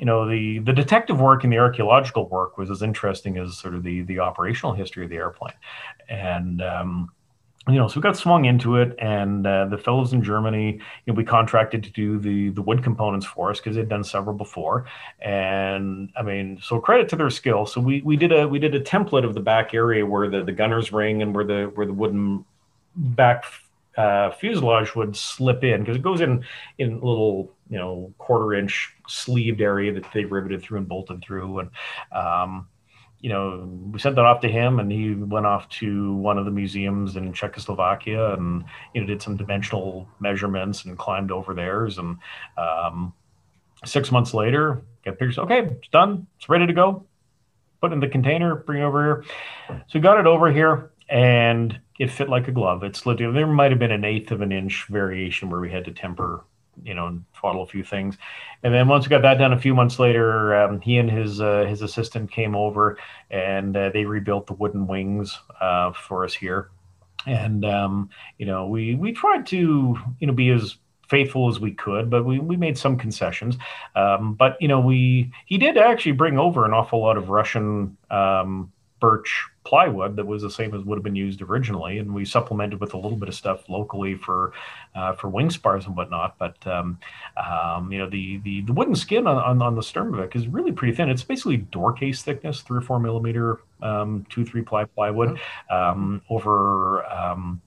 [0.00, 3.74] you know the the detective work and the archaeological work was as interesting as sort
[3.74, 5.54] of the the operational history of the airplane
[6.08, 7.10] and um,
[7.68, 10.72] you know, so we got swung into it, and uh, the fellows in Germany,
[11.04, 14.02] you know, we contracted to do the the wood components for us because they'd done
[14.02, 14.86] several before,
[15.20, 17.66] and I mean, so credit to their skill.
[17.66, 20.42] So we we did a we did a template of the back area where the
[20.42, 22.46] the gunner's ring and where the where the wooden
[22.96, 23.44] back
[23.98, 26.42] uh, fuselage would slip in because it goes in
[26.78, 31.60] in little you know quarter inch sleeved area that they riveted through and bolted through
[31.60, 31.70] and
[32.12, 32.66] um,
[33.20, 36.44] you know we sent that off to him and he went off to one of
[36.44, 38.64] the museums in czechoslovakia and
[38.94, 42.18] you know did some dimensional measurements and climbed over theirs and
[42.58, 43.12] um,
[43.84, 47.06] six months later get pictures okay it's done it's ready to go
[47.80, 49.24] put in the container bring it over here
[49.68, 52.82] so we got it over here and it fit like a glove.
[52.82, 53.18] It slid.
[53.18, 56.44] There might have been an eighth of an inch variation where we had to temper,
[56.84, 58.16] you know, twaddle a few things.
[58.62, 61.40] And then once we got that done, a few months later, um, he and his
[61.40, 62.98] uh, his assistant came over
[63.30, 66.70] and uh, they rebuilt the wooden wings uh, for us here.
[67.26, 70.76] And um, you know, we we tried to you know be as
[71.08, 73.56] faithful as we could, but we, we made some concessions.
[73.96, 77.96] Um, but you know, we he did actually bring over an awful lot of Russian
[78.10, 82.24] um, birch plywood that was the same as would have been used originally, and we
[82.24, 84.52] supplemented with a little bit of stuff locally for
[84.94, 86.36] uh, for wing spars and whatnot.
[86.38, 86.98] But um,
[87.36, 90.72] um, you know, the, the the wooden skin on, on, on the Sturmovik is really
[90.72, 91.08] pretty thin.
[91.08, 95.38] It's basically door case thickness, three or four millimeter, um, two three ply plywood
[95.70, 97.60] um, over um,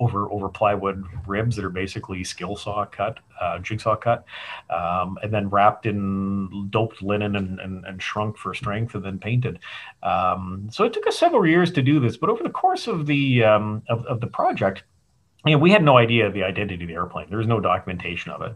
[0.00, 4.24] over over plywood ribs that are basically skill saw cut, uh, jigsaw cut,
[4.70, 9.18] um, and then wrapped in doped linen and, and, and, shrunk for strength, and then
[9.18, 9.58] painted.
[10.02, 13.06] Um, so it took us several years to do this, but over the course of
[13.06, 14.82] the um, of, of the project,
[15.46, 17.26] you know, we had no idea of the identity of the airplane.
[17.28, 18.54] There was no documentation of it.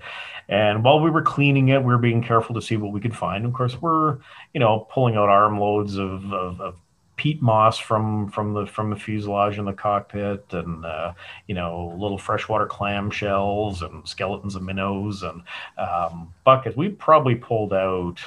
[0.49, 3.17] And while we were cleaning it, we were being careful to see what we could
[3.17, 3.47] find.
[3.47, 4.19] Of course, we're,
[4.53, 6.77] you know, pulling out armloads of, of, of
[7.17, 11.13] peat moss from from the from the fuselage in the cockpit, and uh,
[11.47, 15.43] you know little freshwater clam shells and skeletons of minnows and
[15.79, 16.77] um, buckets.
[16.77, 18.19] We probably pulled out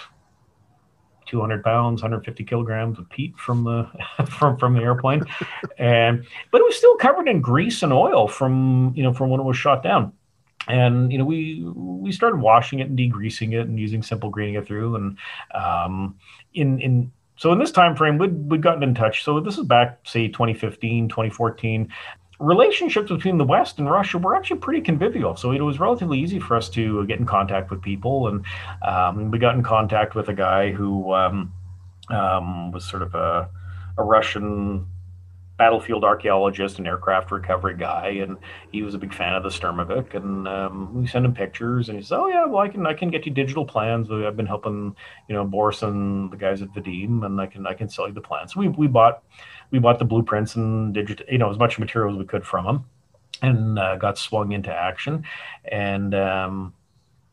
[1.27, 3.89] 200 pounds, 150 kilograms of peat from the
[4.25, 5.23] from from the airplane,
[5.77, 9.39] and but it was still covered in grease and oil from you know from when
[9.39, 10.13] it was shot down.
[10.69, 14.55] And you know we we started washing it and degreasing it and using simple greening
[14.55, 15.17] it through and
[15.53, 16.17] um,
[16.53, 19.23] in in so in this time frame, we'd, we'd gotten in touch.
[19.23, 21.88] So this is back, say, 2015, 2014.
[22.39, 25.35] Relationships between the West and Russia were actually pretty convivial.
[25.35, 28.27] So it was relatively easy for us to get in contact with people.
[28.27, 28.45] And
[28.85, 31.53] um, we got in contact with a guy who um,
[32.09, 33.49] um, was sort of a,
[33.97, 34.88] a Russian
[35.58, 38.38] battlefield archaeologist and aircraft recovery guy, and
[38.72, 40.14] he was a big fan of the Sturmovik.
[40.14, 42.93] And um, we sent him pictures, and he said, "Oh yeah, well I can I
[42.93, 44.10] can get you digital plans.
[44.12, 44.95] I've been helping
[45.28, 48.14] you know Boris and the guys at Vadim, and I can I can sell you
[48.14, 49.24] the plans." So we we bought
[49.72, 52.66] we bought the blueprints and digit you know as much material as we could from
[52.66, 52.86] him,
[53.41, 55.24] and uh, got swung into action.
[55.66, 56.74] And um,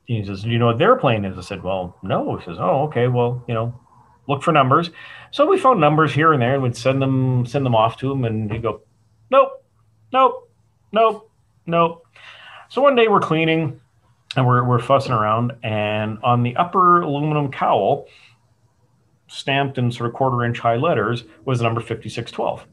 [0.06, 2.56] he says, "Do "You know what their plane is?" I said, "Well, no." He says,
[2.58, 3.08] "Oh, okay.
[3.08, 3.78] Well, you know,
[4.26, 4.90] look for numbers."
[5.30, 8.12] So we found numbers here and there and we'd send them send them off to
[8.12, 8.82] him and he'd go,
[9.30, 9.64] Nope,
[10.12, 10.48] nope,
[10.92, 11.30] nope,
[11.66, 12.06] nope.
[12.68, 13.80] So one day we're cleaning
[14.36, 18.06] and we're, we're fussing around and on the upper aluminum cowl
[19.26, 22.66] stamped in sort of quarter inch high letters was the number 5612.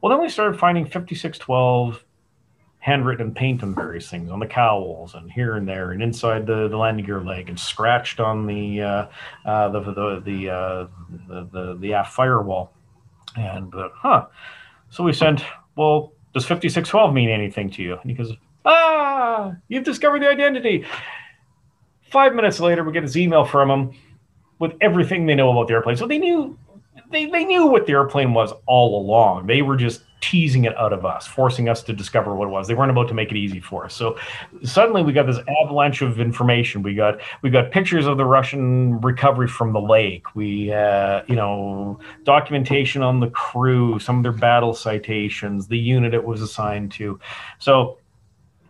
[0.00, 2.02] Well, then we started finding 5612
[2.80, 6.68] handwritten paint on various things on the cowls and here and there and inside the,
[6.68, 9.06] the landing gear leg and scratched on the uh,
[9.44, 10.86] uh, the the the, uh,
[11.28, 12.72] the, the the aft firewall.
[13.36, 14.26] And uh, huh,
[14.90, 15.42] so we sent.
[15.76, 17.98] Well, does 5612 mean anything to you?
[18.00, 18.32] And he goes,
[18.64, 20.84] Ah, you've discovered the identity.
[22.10, 23.94] Five minutes later, we get his email from him
[24.58, 25.96] with everything they know about the airplane.
[25.96, 26.58] So they knew
[27.10, 29.46] they, they knew what the airplane was all along.
[29.46, 32.66] They were just teasing it out of us, forcing us to discover what it was.
[32.66, 33.94] They weren't about to make it easy for us.
[33.94, 34.18] So
[34.62, 36.82] suddenly we got this avalanche of information.
[36.82, 40.34] We got we got pictures of the Russian recovery from the lake.
[40.34, 46.14] We uh, you know documentation on the crew, some of their battle citations, the unit
[46.14, 47.20] it was assigned to.
[47.58, 47.98] So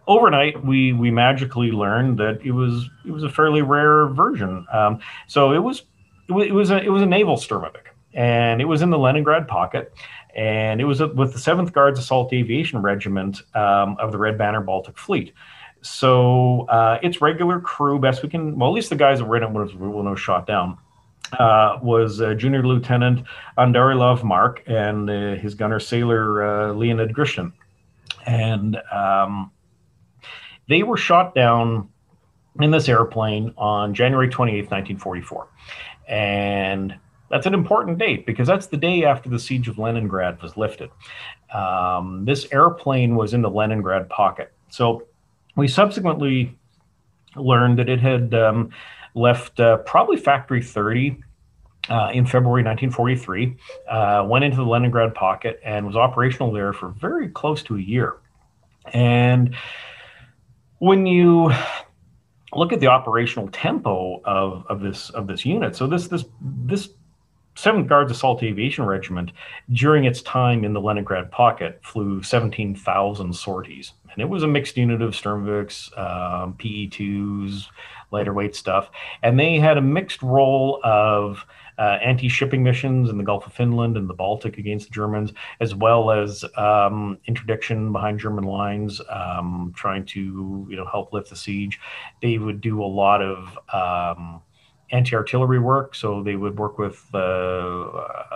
[0.08, 4.66] overnight we we magically learned that it was it was a fairly rare version.
[4.72, 5.82] Um, so it was
[6.28, 9.92] it was a it was a naval Sturmovik, and it was in the Leningrad pocket,
[10.38, 14.60] and it was with the Seventh Guards Assault Aviation Regiment um, of the Red Banner
[14.60, 15.32] Baltic Fleet.
[15.82, 19.36] So uh, its regular crew, best we can, well, at least the guys that were
[19.36, 20.78] in it was, was shot down.
[21.32, 23.26] Uh, was uh, Junior Lieutenant
[23.58, 27.52] Andarilov Mark and uh, his gunner sailor uh, Leonid Grishnin.
[28.24, 29.50] And um,
[30.68, 31.88] they were shot down
[32.60, 35.48] in this airplane on January 28, 1944.
[36.08, 36.96] And
[37.30, 40.90] that's an important date because that's the day after the siege of Leningrad was lifted.
[41.52, 44.52] Um, this airplane was in the Leningrad pocket.
[44.70, 45.06] So
[45.56, 46.56] we subsequently
[47.36, 48.70] learned that it had um,
[49.14, 51.20] left uh, probably Factory 30
[51.88, 53.56] uh, in February 1943,
[53.88, 57.80] uh, went into the Leningrad pocket, and was operational there for very close to a
[57.80, 58.16] year.
[58.92, 59.54] And
[60.78, 61.52] when you
[62.52, 66.90] look at the operational tempo of, of this of this unit, so this this this
[67.58, 69.32] Seventh Guards Assault Aviation Regiment,
[69.72, 73.94] during its time in the Leningrad pocket, flew 17,000 sorties.
[74.12, 77.66] And it was a mixed unit of Sturmoviks, um, PE2s,
[78.12, 78.90] lighter weight stuff.
[79.24, 81.44] And they had a mixed role of
[81.78, 85.74] uh, anti-shipping missions in the Gulf of Finland and the Baltic against the Germans, as
[85.74, 91.36] well as um, interdiction behind German lines, um, trying to you know help lift the
[91.36, 91.80] siege.
[92.22, 94.42] They would do a lot of um,
[94.90, 95.94] anti-artillery work.
[95.94, 97.18] So they would work with uh,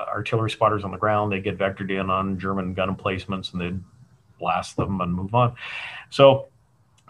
[0.08, 1.32] artillery spotters on the ground.
[1.32, 3.80] They get vectored in on German gun emplacements and they'd
[4.38, 5.54] blast them and move on.
[6.10, 6.48] So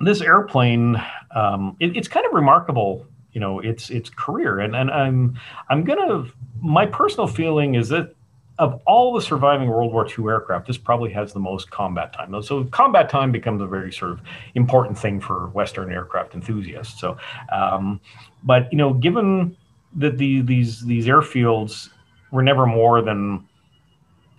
[0.01, 1.03] this airplane,
[1.35, 4.61] um, it, it's kind of remarkable, you know, its its career.
[4.61, 5.39] And and I'm
[5.69, 6.27] I'm gonna
[6.61, 8.15] my personal feeling is that
[8.59, 12.41] of all the surviving World War II aircraft, this probably has the most combat time.
[12.43, 14.21] So combat time becomes a very sort of
[14.55, 17.01] important thing for Western aircraft enthusiasts.
[17.01, 17.17] So,
[17.51, 18.01] um,
[18.45, 19.57] but you know, given
[19.97, 21.91] that the, these these airfields
[22.31, 23.47] were never more than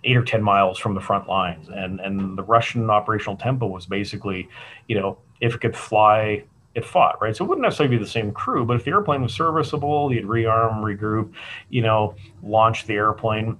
[0.04, 3.86] eight or ten miles from the front lines, and and the Russian operational tempo was
[3.86, 4.48] basically,
[4.86, 6.44] you know, if it could fly
[6.74, 7.36] it fought, right?
[7.36, 10.24] So it wouldn't necessarily be the same crew, but if the airplane was serviceable, you'd
[10.24, 11.32] rearm, regroup,
[11.68, 13.58] you know, launch the airplane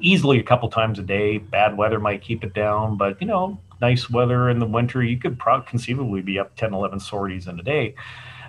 [0.00, 1.38] easily a couple times a day.
[1.38, 5.18] Bad weather might keep it down, but you know, nice weather in the winter, you
[5.18, 7.94] could pro- conceivably be up 10, 11 sorties in a day.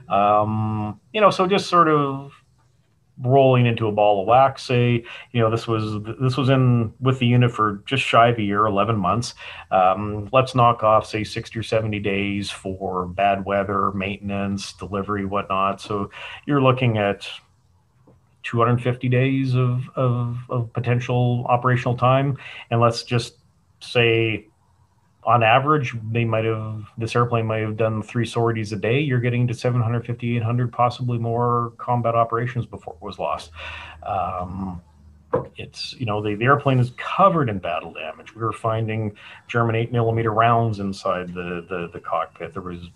[0.08, 2.32] Um, you know, so just sort of
[3.22, 4.64] rolling into a ball of wax.
[4.64, 8.38] Say, you know, this was this was in with the unit for just shy of
[8.38, 9.36] a year, 11 months.
[9.72, 15.82] Um, let's knock off say 60 or 70 days for bad weather, maintenance, delivery, whatnot.
[15.82, 16.10] So
[16.45, 17.28] you're looking at
[18.44, 22.38] 250 days of, of, of potential operational time.
[22.72, 23.36] And let's just
[23.82, 24.48] say
[25.24, 29.00] on average, they might have this airplane might have done three sorties a day.
[29.00, 33.52] You're getting to 750, 800, possibly more combat operations before it was lost.
[34.04, 34.82] Um,
[35.58, 38.34] it's you know the, the airplane is covered in battle damage.
[38.34, 39.16] We were finding
[39.48, 42.54] German eight millimeter rounds inside the, the the cockpit.
[42.54, 42.90] There was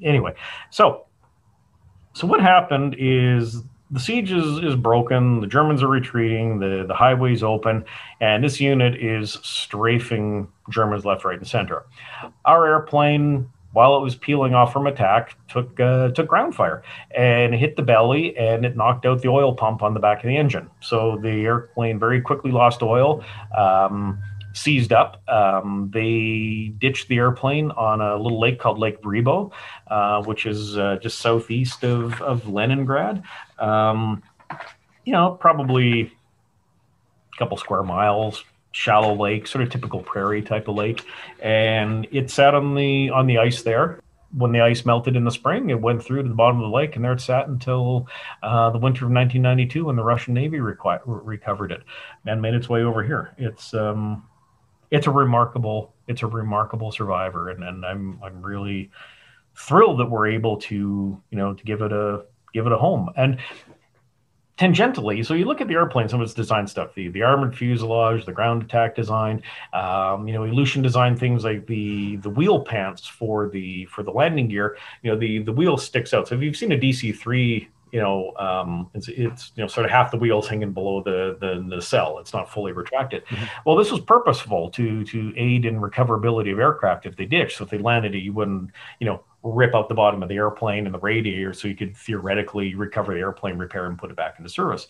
[0.00, 0.34] anyway.
[0.70, 1.06] So
[2.12, 3.62] so what happened is
[3.92, 5.40] the siege is, is broken.
[5.40, 6.58] The Germans are retreating.
[6.58, 7.84] The, the highway's open.
[8.20, 11.84] And this unit is strafing Germans left, right, and center.
[12.46, 16.82] Our airplane, while it was peeling off from attack, took, uh, took ground fire
[17.14, 20.28] and hit the belly and it knocked out the oil pump on the back of
[20.28, 20.70] the engine.
[20.80, 23.22] So the airplane very quickly lost oil.
[23.56, 24.22] Um,
[24.54, 25.22] seized up.
[25.28, 29.52] Um, they ditched the airplane on a little lake called Lake Bribo,
[29.88, 33.22] uh, which is uh, just southeast of, of Leningrad.
[33.58, 34.22] Um,
[35.04, 40.76] you know, probably a couple square miles, shallow lake, sort of typical prairie type of
[40.76, 41.04] lake,
[41.40, 44.00] and it sat on the on the ice there.
[44.34, 46.74] when the ice melted in the spring, it went through to the bottom of the
[46.74, 48.08] lake, and there it sat until
[48.42, 51.82] uh, the winter of 1992 when the Russian Navy recovered it
[52.24, 53.34] and made its way over here.
[53.36, 54.24] It's um,
[54.92, 58.90] it's a remarkable it's a remarkable survivor, and, and I'm I'm really
[59.56, 63.10] thrilled that we're able to you know to give it a give it a home.
[63.16, 63.38] And
[64.58, 67.56] tangentially, so you look at the airplane, some of its design stuff, the, the armored
[67.56, 72.60] fuselage, the ground attack design, um, you know, Ilyushin designed things like the the wheel
[72.60, 74.76] pants for the for the landing gear.
[75.02, 76.28] You know, the the wheel sticks out.
[76.28, 79.84] So if you've seen a DC three you know, um, it's, it's, you know, sort
[79.84, 82.18] of half the wheels hanging below the, the, the cell.
[82.18, 83.24] It's not fully retracted.
[83.26, 83.44] Mm-hmm.
[83.66, 87.58] Well, this was purposeful to, to aid in recoverability of aircraft if they ditched.
[87.58, 90.36] So if they landed it, you wouldn't, you know, rip out the bottom of the
[90.36, 94.16] airplane and the radiator so you could theoretically recover the airplane, repair and put it
[94.16, 94.86] back into service.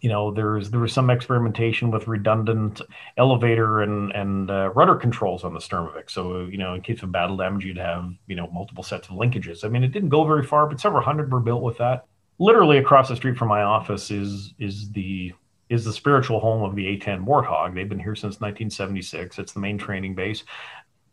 [0.00, 2.82] You know, there's there was some experimentation with redundant
[3.16, 6.10] elevator and and uh, rudder controls on the Sturmovik.
[6.10, 9.14] So you know, in case of battle damage, you'd have you know multiple sets of
[9.16, 9.64] linkages.
[9.64, 12.06] I mean, it didn't go very far, but several hundred were built with that.
[12.38, 15.32] Literally across the street from my office is is the
[15.68, 17.74] is the spiritual home of the A-10 Warthog.
[17.74, 19.38] They've been here since 1976.
[19.38, 20.44] It's the main training base.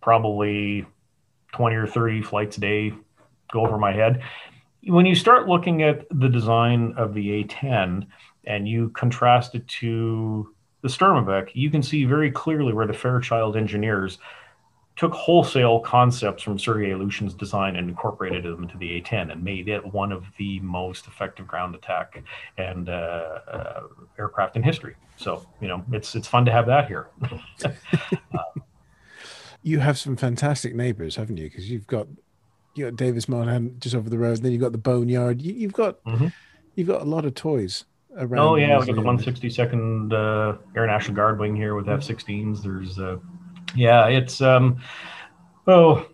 [0.01, 0.85] Probably
[1.53, 2.93] 20 or 30 flights a day
[3.51, 4.21] go over my head.
[4.85, 8.05] When you start looking at the design of the A10
[8.45, 13.55] and you contrast it to the Sturmovik, you can see very clearly where the Fairchild
[13.55, 14.19] engineers
[14.95, 19.67] took wholesale concepts from Sergei Ilyushin's design and incorporated them into the A10 and made
[19.67, 22.23] it one of the most effective ground attack
[22.57, 23.81] and uh, uh,
[24.19, 24.95] aircraft in history.
[25.17, 27.07] So you know, it's it's fun to have that here.
[27.65, 28.39] uh,
[29.63, 31.49] you have some fantastic neighbors, haven't you?
[31.49, 32.07] Because you've got
[32.75, 35.41] you got Davis Monthan just over the road, and then you've got the Boneyard.
[35.41, 36.27] You, have got mm-hmm.
[36.75, 37.85] you've got a lot of toys
[38.17, 38.39] around.
[38.39, 42.63] Oh yeah, we got the 162nd uh, Air National Guard wing here with F-16s.
[42.63, 43.17] There's uh,
[43.75, 44.79] yeah, it's um,
[45.67, 46.05] oh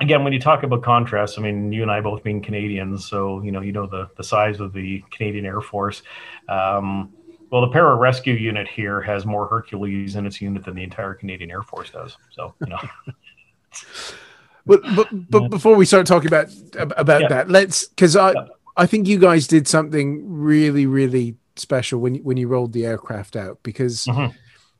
[0.00, 3.42] again when you talk about contrast i mean you and i both being canadians so
[3.42, 6.02] you know you know the the size of the canadian air force
[6.48, 7.12] um,
[7.50, 11.50] well, the pararescue unit here has more Hercules in its unit than the entire Canadian
[11.50, 12.16] Air Force does.
[12.30, 12.78] So, you know.
[14.66, 17.28] but, but, but before we start talking about about yeah.
[17.28, 18.46] that, let's because I yeah.
[18.76, 23.34] I think you guys did something really really special when when you rolled the aircraft
[23.34, 24.34] out because mm-hmm.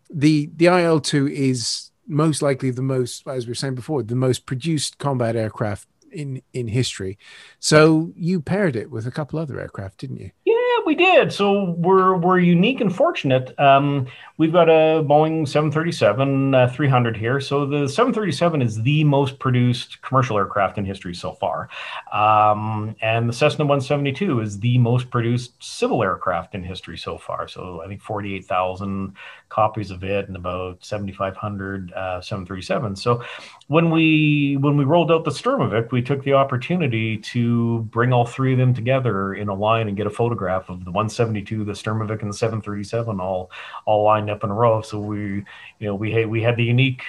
[0.09, 4.15] the the IL two is most likely the most as we were saying before the
[4.15, 7.19] most produced combat aircraft in in history.
[7.59, 10.31] So you paired it with a couple other aircraft, didn't you?
[10.45, 10.55] Yeah,
[10.87, 11.33] we did.
[11.33, 13.59] So we're we're unique and fortunate.
[13.59, 17.41] Um, we've got a Boeing 737 uh, 300 here.
[17.41, 21.69] So the 737 is the most produced commercial aircraft in history so far,
[22.13, 27.49] um, and the Cessna 172 is the most produced civil aircraft in history so far.
[27.49, 29.15] So I think 48,000
[29.51, 32.97] copies of it and about 7,500 uh, 737.
[32.97, 33.23] So
[33.67, 38.25] when we when we rolled out the Sturmovik, we took the opportunity to bring all
[38.25, 41.73] three of them together in a line and get a photograph of the 172, the
[41.73, 43.51] Sturmovik, and the 737 all
[43.85, 44.81] all lined up in a row.
[44.81, 45.45] So we you
[45.81, 47.03] know we had we had the unique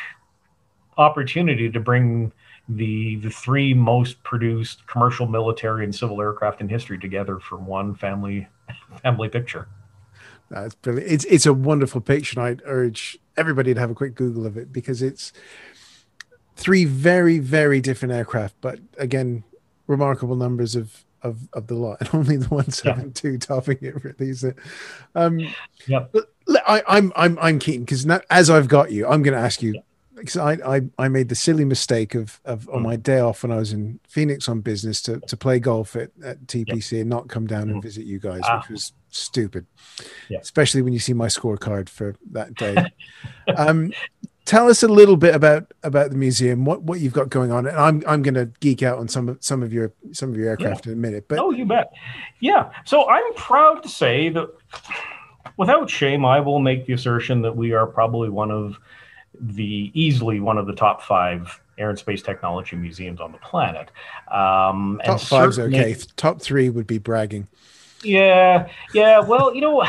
[0.98, 2.32] opportunity to bring
[2.68, 7.96] the the three most produced commercial, military, and civil aircraft in history together for one
[7.96, 8.48] family
[9.04, 9.68] family picture.
[10.52, 11.10] That's brilliant.
[11.10, 12.40] It's it's a wonderful picture.
[12.40, 15.32] and I'd urge everybody to have a quick Google of it because it's
[16.56, 19.44] three very very different aircraft, but again,
[19.88, 24.04] remarkable numbers of of of the lot, and only the one seven two topping it
[24.04, 24.58] really is it.
[25.16, 25.40] Um,
[25.88, 26.14] yep.
[26.68, 29.82] I, I'm I'm I'm keen because as I've got you, I'm going to ask you
[30.16, 32.84] because I, I I made the silly mistake of of on mm.
[32.84, 36.12] my day off when I was in Phoenix on business to to play golf at,
[36.24, 37.02] at TPC yep.
[37.02, 37.72] and not come down mm.
[37.72, 38.58] and visit you guys, ah.
[38.58, 39.66] which was stupid.
[40.30, 40.40] Yeah.
[40.40, 42.92] Especially when you see my scorecard for that day.
[43.58, 43.92] um,
[44.46, 47.68] tell us a little bit about about the museum, what what you've got going on.
[47.68, 50.38] And I'm I'm going to geek out on some of some of your some of
[50.38, 50.94] your aircraft yeah.
[50.94, 51.28] in a minute.
[51.28, 51.92] But oh, you bet.
[52.40, 52.72] Yeah.
[52.86, 54.50] So I'm proud to say that
[55.58, 58.78] without shame, I will make the assertion that we are probably one of
[59.40, 63.90] the easily one of the top five air and space technology museums on the planet.
[64.32, 65.96] Um, top five's okay.
[66.16, 67.48] Top three would be bragging.
[68.04, 69.20] Yeah, yeah.
[69.20, 69.82] Well, you know,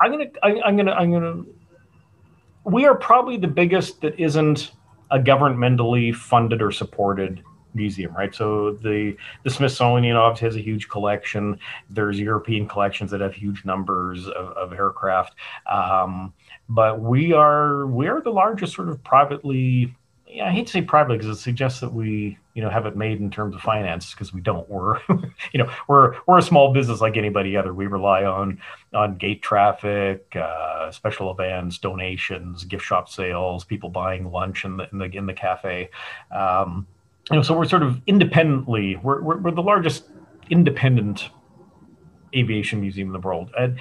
[0.00, 1.42] I'm gonna, I, I'm gonna, I'm gonna.
[2.64, 4.72] We are probably the biggest that isn't
[5.10, 7.42] a governmentally funded or supported
[7.74, 8.34] museum, right?
[8.34, 11.58] So the the Smithsonian obviously has a huge collection.
[11.90, 15.34] There's European collections that have huge numbers of, of aircraft,
[15.70, 16.32] um,
[16.68, 19.94] but we are we are the largest sort of privately
[20.34, 22.96] yeah, I hate to say privately because it suggests that we, you know, have it
[22.96, 24.68] made in terms of finance because we don't.
[24.68, 27.72] We're, you know, we're we're a small business like anybody other.
[27.72, 28.60] We rely on
[28.92, 34.88] on gate traffic, uh, special events, donations, gift shop sales, people buying lunch in the
[34.90, 35.90] in the in the cafe.
[36.34, 36.88] Um,
[37.30, 40.04] you know, so we're sort of independently, we're, we're, we're the largest
[40.50, 41.30] independent
[42.34, 43.50] aviation museum in the world.
[43.58, 43.78] And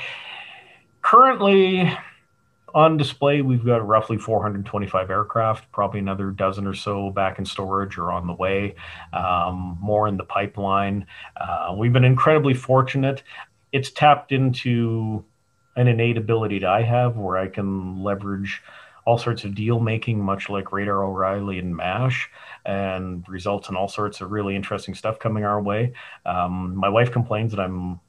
[1.02, 1.92] currently
[2.74, 7.98] on display, we've got roughly 425 aircraft, probably another dozen or so back in storage
[7.98, 8.76] or on the way,
[9.14, 11.06] um, more in the pipeline.
[11.38, 13.24] Uh, we've been incredibly fortunate.
[13.72, 15.24] It's tapped into
[15.76, 18.62] an innate ability that I have where I can leverage
[19.06, 22.30] all sorts of deal making, much like Radar O'Reilly and MASH,
[22.66, 25.94] and results in all sorts of really interesting stuff coming our way.
[26.26, 28.00] Um, my wife complains that I'm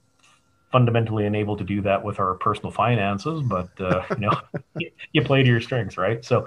[0.75, 4.41] fundamentally unable to do that with our personal finances, but uh, you know,
[4.77, 6.25] you, you, play to your strengths, right?
[6.25, 6.45] So,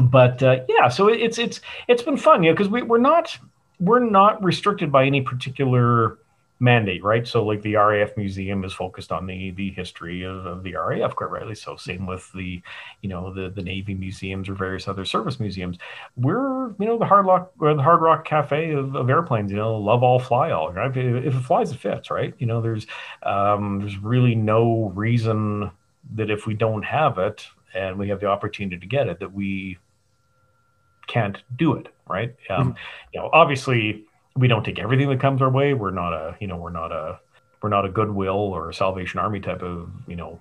[0.00, 3.38] but uh, yeah, so it's it's it's been fun, you know, because we, we're not
[3.78, 6.18] we're not restricted by any particular
[6.62, 7.26] mandate, right?
[7.26, 11.16] So like the RAF museum is focused on the the history of, of, the RAF,
[11.16, 11.76] quite rightly so.
[11.76, 12.62] Same with the,
[13.02, 15.76] you know, the the Navy museums or various other service museums.
[16.16, 19.50] We're, you know, the Hard Rock or the Hard Rock Cafe of, of airplanes.
[19.50, 20.72] You know, love all, fly all.
[20.72, 20.96] Right?
[20.96, 22.32] If, it flies, it fits, right?
[22.38, 22.86] You know, there's
[23.24, 25.70] um, there's really no reason
[26.14, 29.32] that if we don't have it and we have the opportunity to get it, that
[29.32, 29.78] we
[31.08, 32.36] can't do it, right?
[32.48, 32.78] Um, mm-hmm.
[33.12, 34.04] You know, obviously
[34.36, 35.74] we don't take everything that comes our way.
[35.74, 37.20] We're not a, you know, we're not a,
[37.62, 40.40] we're not a Goodwill or Salvation Army type of, you know,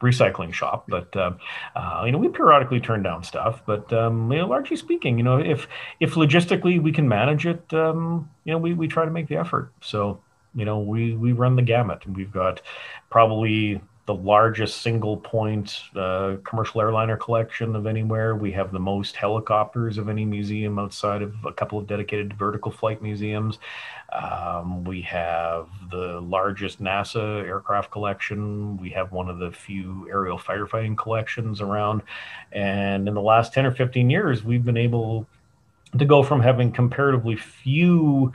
[0.00, 0.86] recycling shop.
[0.88, 1.32] But uh,
[1.76, 3.62] uh, you know, we periodically turn down stuff.
[3.66, 5.68] But um, you know, largely speaking, you know, if
[6.00, 9.36] if logistically we can manage it, um, you know, we we try to make the
[9.36, 9.72] effort.
[9.80, 10.20] So
[10.54, 12.60] you know, we we run the gamut, and we've got
[13.10, 18.34] probably the largest single point uh, commercial airliner collection of anywhere.
[18.34, 22.72] We have the most helicopters of any museum outside of a couple of dedicated vertical
[22.72, 23.58] flight museums.
[24.12, 28.76] Um, we have the largest NASA aircraft collection.
[28.78, 32.02] We have one of the few aerial firefighting collections around.
[32.52, 35.26] And in the last 10 or 15 years, we've been able
[35.98, 38.32] to go from having comparatively few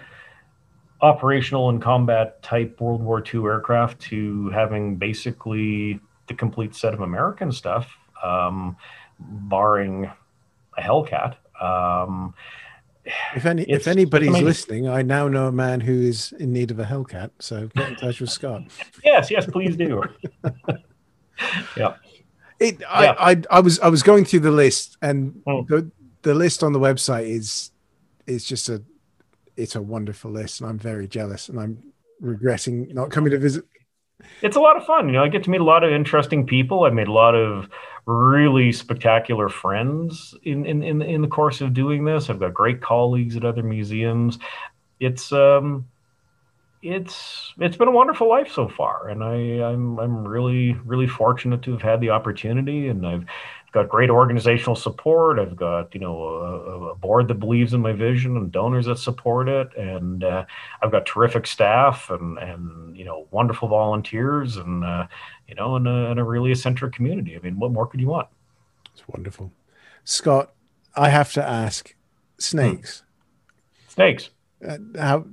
[1.06, 7.02] operational and combat type World War II aircraft to having basically the complete set of
[7.02, 8.76] American stuff, um,
[9.20, 10.12] barring
[10.78, 11.36] a Hellcat.
[11.62, 12.34] Um,
[13.36, 16.80] if any, if anybody's listening, I now know a man who is in need of
[16.80, 17.30] a Hellcat.
[17.40, 18.64] So get in touch with Scott.
[19.04, 20.02] yes, yes, please do.
[21.78, 21.96] yeah.
[22.60, 23.16] It, I, yeah.
[23.20, 25.68] I, I was, I was going through the list, and mm.
[25.68, 25.92] the,
[26.24, 27.72] the list on the website is,
[28.26, 28.82] is just a
[29.58, 33.66] it's a wonderful list, and I'm very jealous, and I'm regretting not coming to visit.
[34.42, 35.08] It's a lot of fun.
[35.08, 36.84] You know, I get to meet a lot of interesting people.
[36.84, 37.70] I've made a lot of
[38.06, 42.30] really spectacular friends in, in, in, in the course of doing this.
[42.30, 44.40] I've got great colleagues at other museums.
[45.00, 45.88] It's um,
[46.82, 51.62] it's it's been a wonderful life so far, and I I'm I'm really really fortunate
[51.64, 53.26] to have had the opportunity, and I've
[53.76, 55.38] got great organizational support.
[55.38, 58.98] I've got you know a, a, board that believes in my vision and donors that
[58.98, 60.46] support it, and uh,
[60.82, 65.08] I've got terrific staff and and you know wonderful volunteers and uh,
[65.48, 67.36] you know and a, and a really eccentric community.
[67.36, 68.30] I mean, what more could you want?
[68.94, 69.52] It's wonderful,
[70.06, 70.54] Scott.
[70.96, 71.94] I have to ask,
[72.40, 73.00] snakes.
[73.00, 73.90] Hmm.
[73.90, 74.30] Snakes.
[74.66, 75.26] Uh, how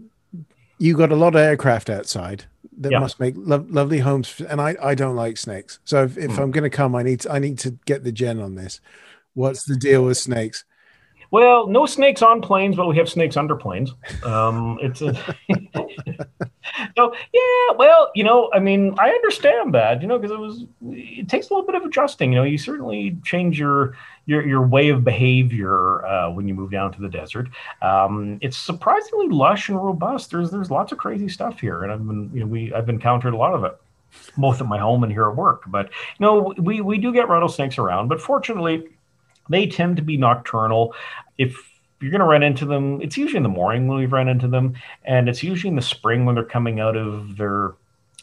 [0.78, 2.47] you got a lot of aircraft outside
[2.78, 2.99] that yeah.
[2.99, 4.40] must make lo- lovely homes.
[4.40, 5.78] And I, I don't like snakes.
[5.85, 6.39] So if, if mm.
[6.39, 8.81] I'm going to come, I need to, I need to get the gen on this.
[9.35, 10.65] What's the deal with snakes?
[11.32, 13.94] Well, no snakes on planes, but we have snakes under planes.
[14.22, 15.14] Um, it's a
[16.96, 17.74] so yeah.
[17.76, 21.48] Well, you know, I mean, I understand that, you know, because it was it takes
[21.48, 22.34] a little bit of adjusting.
[22.34, 23.96] You know, you certainly change your
[24.26, 27.48] your your way of behavior uh, when you move down to the desert.
[27.80, 30.30] Um, it's surprisingly lush and robust.
[30.30, 33.32] There's there's lots of crazy stuff here, and I've been you know we I've encountered
[33.32, 33.74] a lot of it
[34.36, 35.62] both at my home and here at work.
[35.66, 38.86] But you know, we we do get rattlesnakes around, but fortunately
[39.48, 40.94] they tend to be nocturnal.
[41.38, 41.56] If
[42.00, 44.48] you're going to run into them, it's usually in the morning when we've run into
[44.48, 47.74] them, and it's usually in the spring when they're coming out of their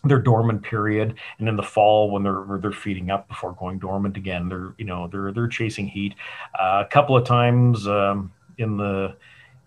[0.05, 4.17] their dormant period, and in the fall when they're they're feeding up before going dormant
[4.17, 4.49] again.
[4.49, 6.15] They're you know they're they're chasing heat.
[6.57, 9.15] Uh, a couple of times um, in the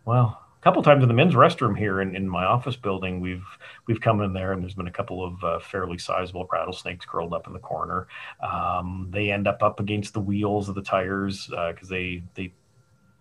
[0.04, 3.44] well, a couple times in the men's restroom here in, in my office building, we've
[3.86, 7.34] we've come in there and there's been a couple of uh, fairly sizable rattlesnakes curled
[7.34, 8.06] up in the corner.
[8.40, 12.52] Um, they end up up against the wheels of the tires because uh, they they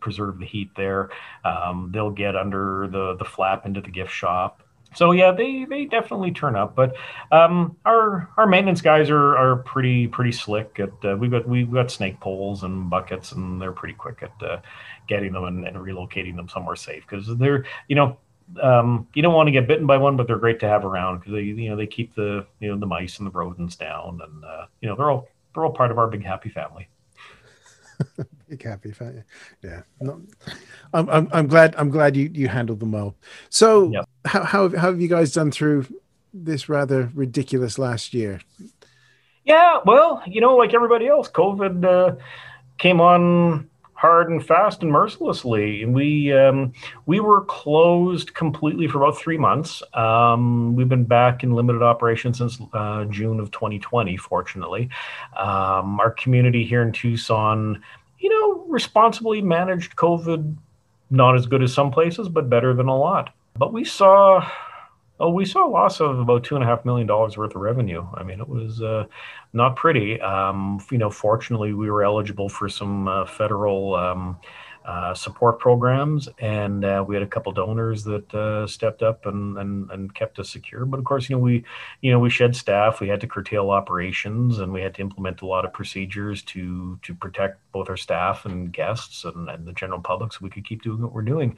[0.01, 1.09] preserve the heat there.
[1.45, 4.63] Um, they'll get under the the flap into the gift shop.
[4.93, 6.75] So yeah, they they definitely turn up.
[6.75, 6.95] But
[7.31, 10.79] um, our our maintenance guys are are pretty pretty slick.
[10.79, 14.43] At uh, we've got we've got snake poles and buckets, and they're pretty quick at
[14.45, 14.59] uh,
[15.07, 18.17] getting them and, and relocating them somewhere safe because they're you know
[18.61, 21.19] um, you don't want to get bitten by one, but they're great to have around
[21.19, 24.19] because they, you know, they keep the, you know, the mice and the rodents down,
[24.21, 26.87] and uh, you know, they're all they're all part of our big happy family.
[28.51, 29.23] Big happy fan.
[29.63, 29.83] Yeah.
[30.01, 30.17] Not,
[30.93, 33.15] I'm, I'm I'm glad I'm glad you you handled them well.
[33.49, 34.01] So Yeah.
[34.25, 35.85] how, how how have you guys done through
[36.33, 38.41] this rather ridiculous last year?
[39.45, 42.15] Yeah, well, you know, like everybody else, COVID uh,
[42.77, 45.83] came on hard and fast and mercilessly.
[45.83, 46.73] And we um,
[47.05, 49.83] we were closed completely for about three months.
[49.93, 54.17] Um, we've been back in limited operation since uh, June of 2020.
[54.17, 54.89] Fortunately,
[55.37, 57.83] um, our community here in Tucson,
[58.21, 60.55] you know, responsibly managed COVID.
[61.09, 63.33] Not as good as some places, but better than a lot.
[63.57, 64.47] But we saw
[65.21, 67.61] Oh, we saw a loss of about two and a half million dollars worth of
[67.61, 68.03] revenue.
[68.15, 69.05] I mean, it was uh,
[69.53, 70.19] not pretty.
[70.19, 74.39] Um, you know, fortunately, we were eligible for some uh, federal um,
[74.85, 79.57] uh, support programs, and uh, we had a couple donors that uh, stepped up and,
[79.57, 80.85] and and kept us secure.
[80.85, 81.63] But of course, you know, we
[82.01, 82.99] you know we shed staff.
[82.99, 86.99] We had to curtail operations, and we had to implement a lot of procedures to
[87.03, 90.65] to protect both our staff and guests and, and the general public, so we could
[90.65, 91.57] keep doing what we're doing.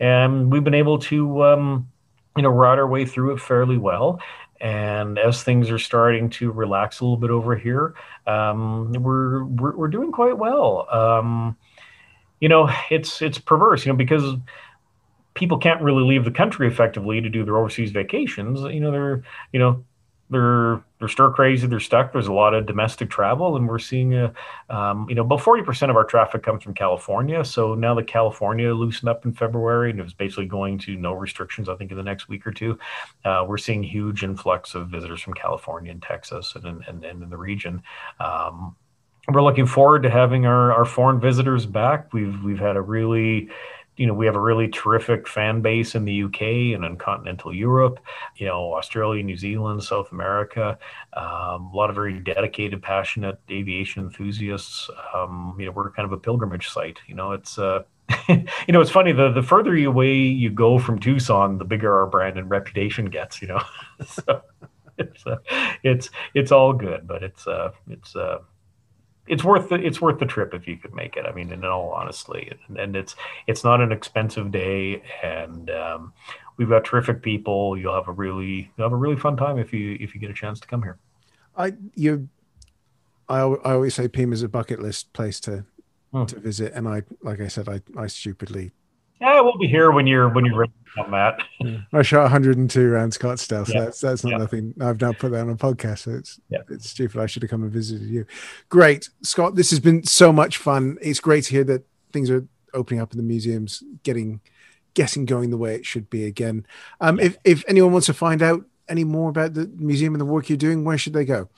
[0.00, 1.44] And we've been able to.
[1.44, 1.88] Um,
[2.34, 4.18] you know, ride our way through it fairly well.
[4.58, 7.94] And as things are starting to relax a little bit over here,
[8.26, 10.86] um, we're, we're we're doing quite well.
[10.90, 11.58] Um,
[12.42, 14.34] you know, it's it's perverse, you know, because
[15.34, 18.60] people can't really leave the country effectively to do their overseas vacations.
[18.62, 19.84] You know, they're you know
[20.28, 21.68] they're they're stir crazy.
[21.68, 22.12] They're stuck.
[22.12, 24.34] There's a lot of domestic travel, and we're seeing a
[24.70, 27.44] um, you know about forty percent of our traffic comes from California.
[27.44, 31.12] So now that California loosened up in February, and it was basically going to no
[31.12, 32.76] restrictions, I think in the next week or two,
[33.24, 37.30] uh, we're seeing huge influx of visitors from California and Texas and and, and in
[37.30, 37.84] the region.
[38.18, 38.74] Um,
[39.28, 42.12] we're looking forward to having our, our foreign visitors back.
[42.12, 43.50] We've we've had a really
[43.96, 46.42] you know, we have a really terrific fan base in the UK
[46.74, 48.00] and in continental Europe,
[48.36, 50.78] you know, Australia, New Zealand, South America.
[51.12, 54.88] Um, a lot of very dedicated, passionate aviation enthusiasts.
[55.14, 56.98] Um, you know, we're kind of a pilgrimage site.
[57.06, 57.82] You know, it's uh,
[58.28, 59.12] you know, it's funny.
[59.12, 63.42] The the further away you go from Tucson, the bigger our brand and reputation gets.
[63.42, 63.62] You know,
[64.06, 64.42] so
[64.96, 65.36] it's uh,
[65.82, 68.38] it's it's all good, but it's uh, it's uh,
[69.26, 71.26] it's worth the it's worth the trip if you could make it.
[71.26, 73.14] I mean, in all honestly, and, and it's
[73.46, 76.12] it's not an expensive day, and um,
[76.56, 77.78] we've got terrific people.
[77.78, 80.30] You'll have a really you'll have a really fun time if you if you get
[80.30, 80.98] a chance to come here.
[81.56, 82.28] I you,
[83.28, 85.64] I I always say Pima is a bucket list place to
[86.12, 86.24] Hmm.
[86.26, 88.72] to visit, and I like I said I I stupidly
[89.22, 90.72] Yeah, we'll be here when you're when you're ready
[91.08, 91.40] Matt.
[91.92, 93.84] I shot 102 around Scottsdale, so Yeah.
[93.84, 94.36] that's that's not Yeah.
[94.38, 94.74] nothing.
[94.80, 96.58] I've now put that on a podcast, so it's Yeah.
[96.68, 97.20] it's stupid.
[97.20, 98.26] I should have come and visited you.
[98.68, 99.54] Great, Scott.
[99.54, 100.98] This has been so much fun.
[101.00, 102.44] It's great to hear that things are
[102.74, 104.40] opening up in the museums, getting
[104.94, 106.66] getting going the way it should be again.
[107.00, 110.26] Um, if if anyone wants to find out any more about the museum and the
[110.26, 111.48] work you're doing, where should they go?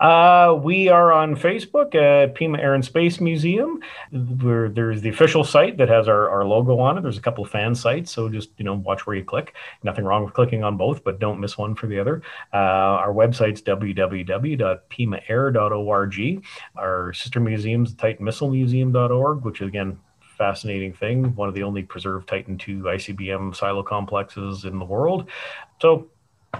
[0.00, 3.80] Uh, we are on Facebook at Pima Air and Space Museum.
[4.12, 7.02] Where there's the official site that has our, our logo on it.
[7.02, 9.54] There's a couple fan sites, so just you know watch where you click.
[9.82, 12.22] Nothing wrong with clicking on both, but don't miss one for the other.
[12.52, 16.44] Uh, our website's www.pimaair.org.
[16.76, 19.98] Our sister museums, Titan Missile Museum.org, which is again
[20.36, 21.34] fascinating thing.
[21.36, 25.28] One of the only preserved Titan II ICBM silo complexes in the world.
[25.80, 26.08] So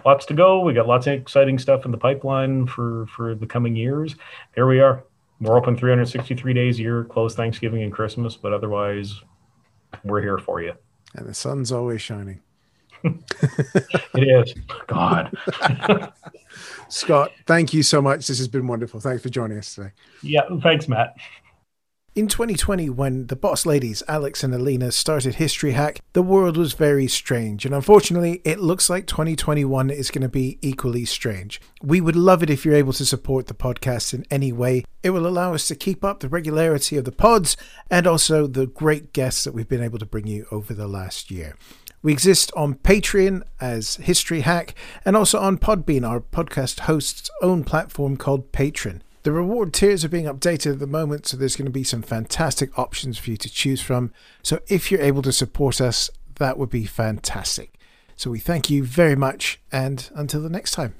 [0.05, 0.61] lots to go.
[0.61, 4.15] We got lots of exciting stuff in the pipeline for for the coming years.
[4.55, 5.05] Here we are.
[5.41, 9.21] We're open 363 days a year, closed Thanksgiving and Christmas, but otherwise,
[10.05, 10.73] we're here for you.
[11.15, 12.41] And the sun's always shining.
[14.15, 14.55] It is.
[14.87, 15.37] God.
[16.89, 18.29] Scott, thank you so much.
[18.29, 19.01] This has been wonderful.
[19.01, 19.91] Thanks for joining us today.
[20.23, 20.43] Yeah.
[20.63, 21.17] Thanks, Matt.
[22.17, 26.73] In 2020, when the boss ladies, Alex and Alina, started History Hack, the world was
[26.73, 27.67] very strange.
[27.67, 31.61] And unfortunately, it looks like 2021 is going to be equally strange.
[31.83, 34.85] We would love it if you're able to support the podcast in any way.
[35.03, 37.57] It will allow us to keep up the regularity of the pods
[37.91, 41.33] and also the great guests that we've been able to bring you over the last
[41.33, 41.57] year.
[42.01, 47.65] We exist on Patreon as History Hack and also on Podbean, our podcast host's own
[47.65, 49.03] platform called Patron.
[49.25, 52.03] The reward tiers are being updated at the moment, so there's going to be some
[52.03, 54.13] fantastic options for you to choose from.
[54.43, 57.73] So if you're able to support us, that would be fantastic.
[58.17, 60.95] So we thank you very much, and until the next time.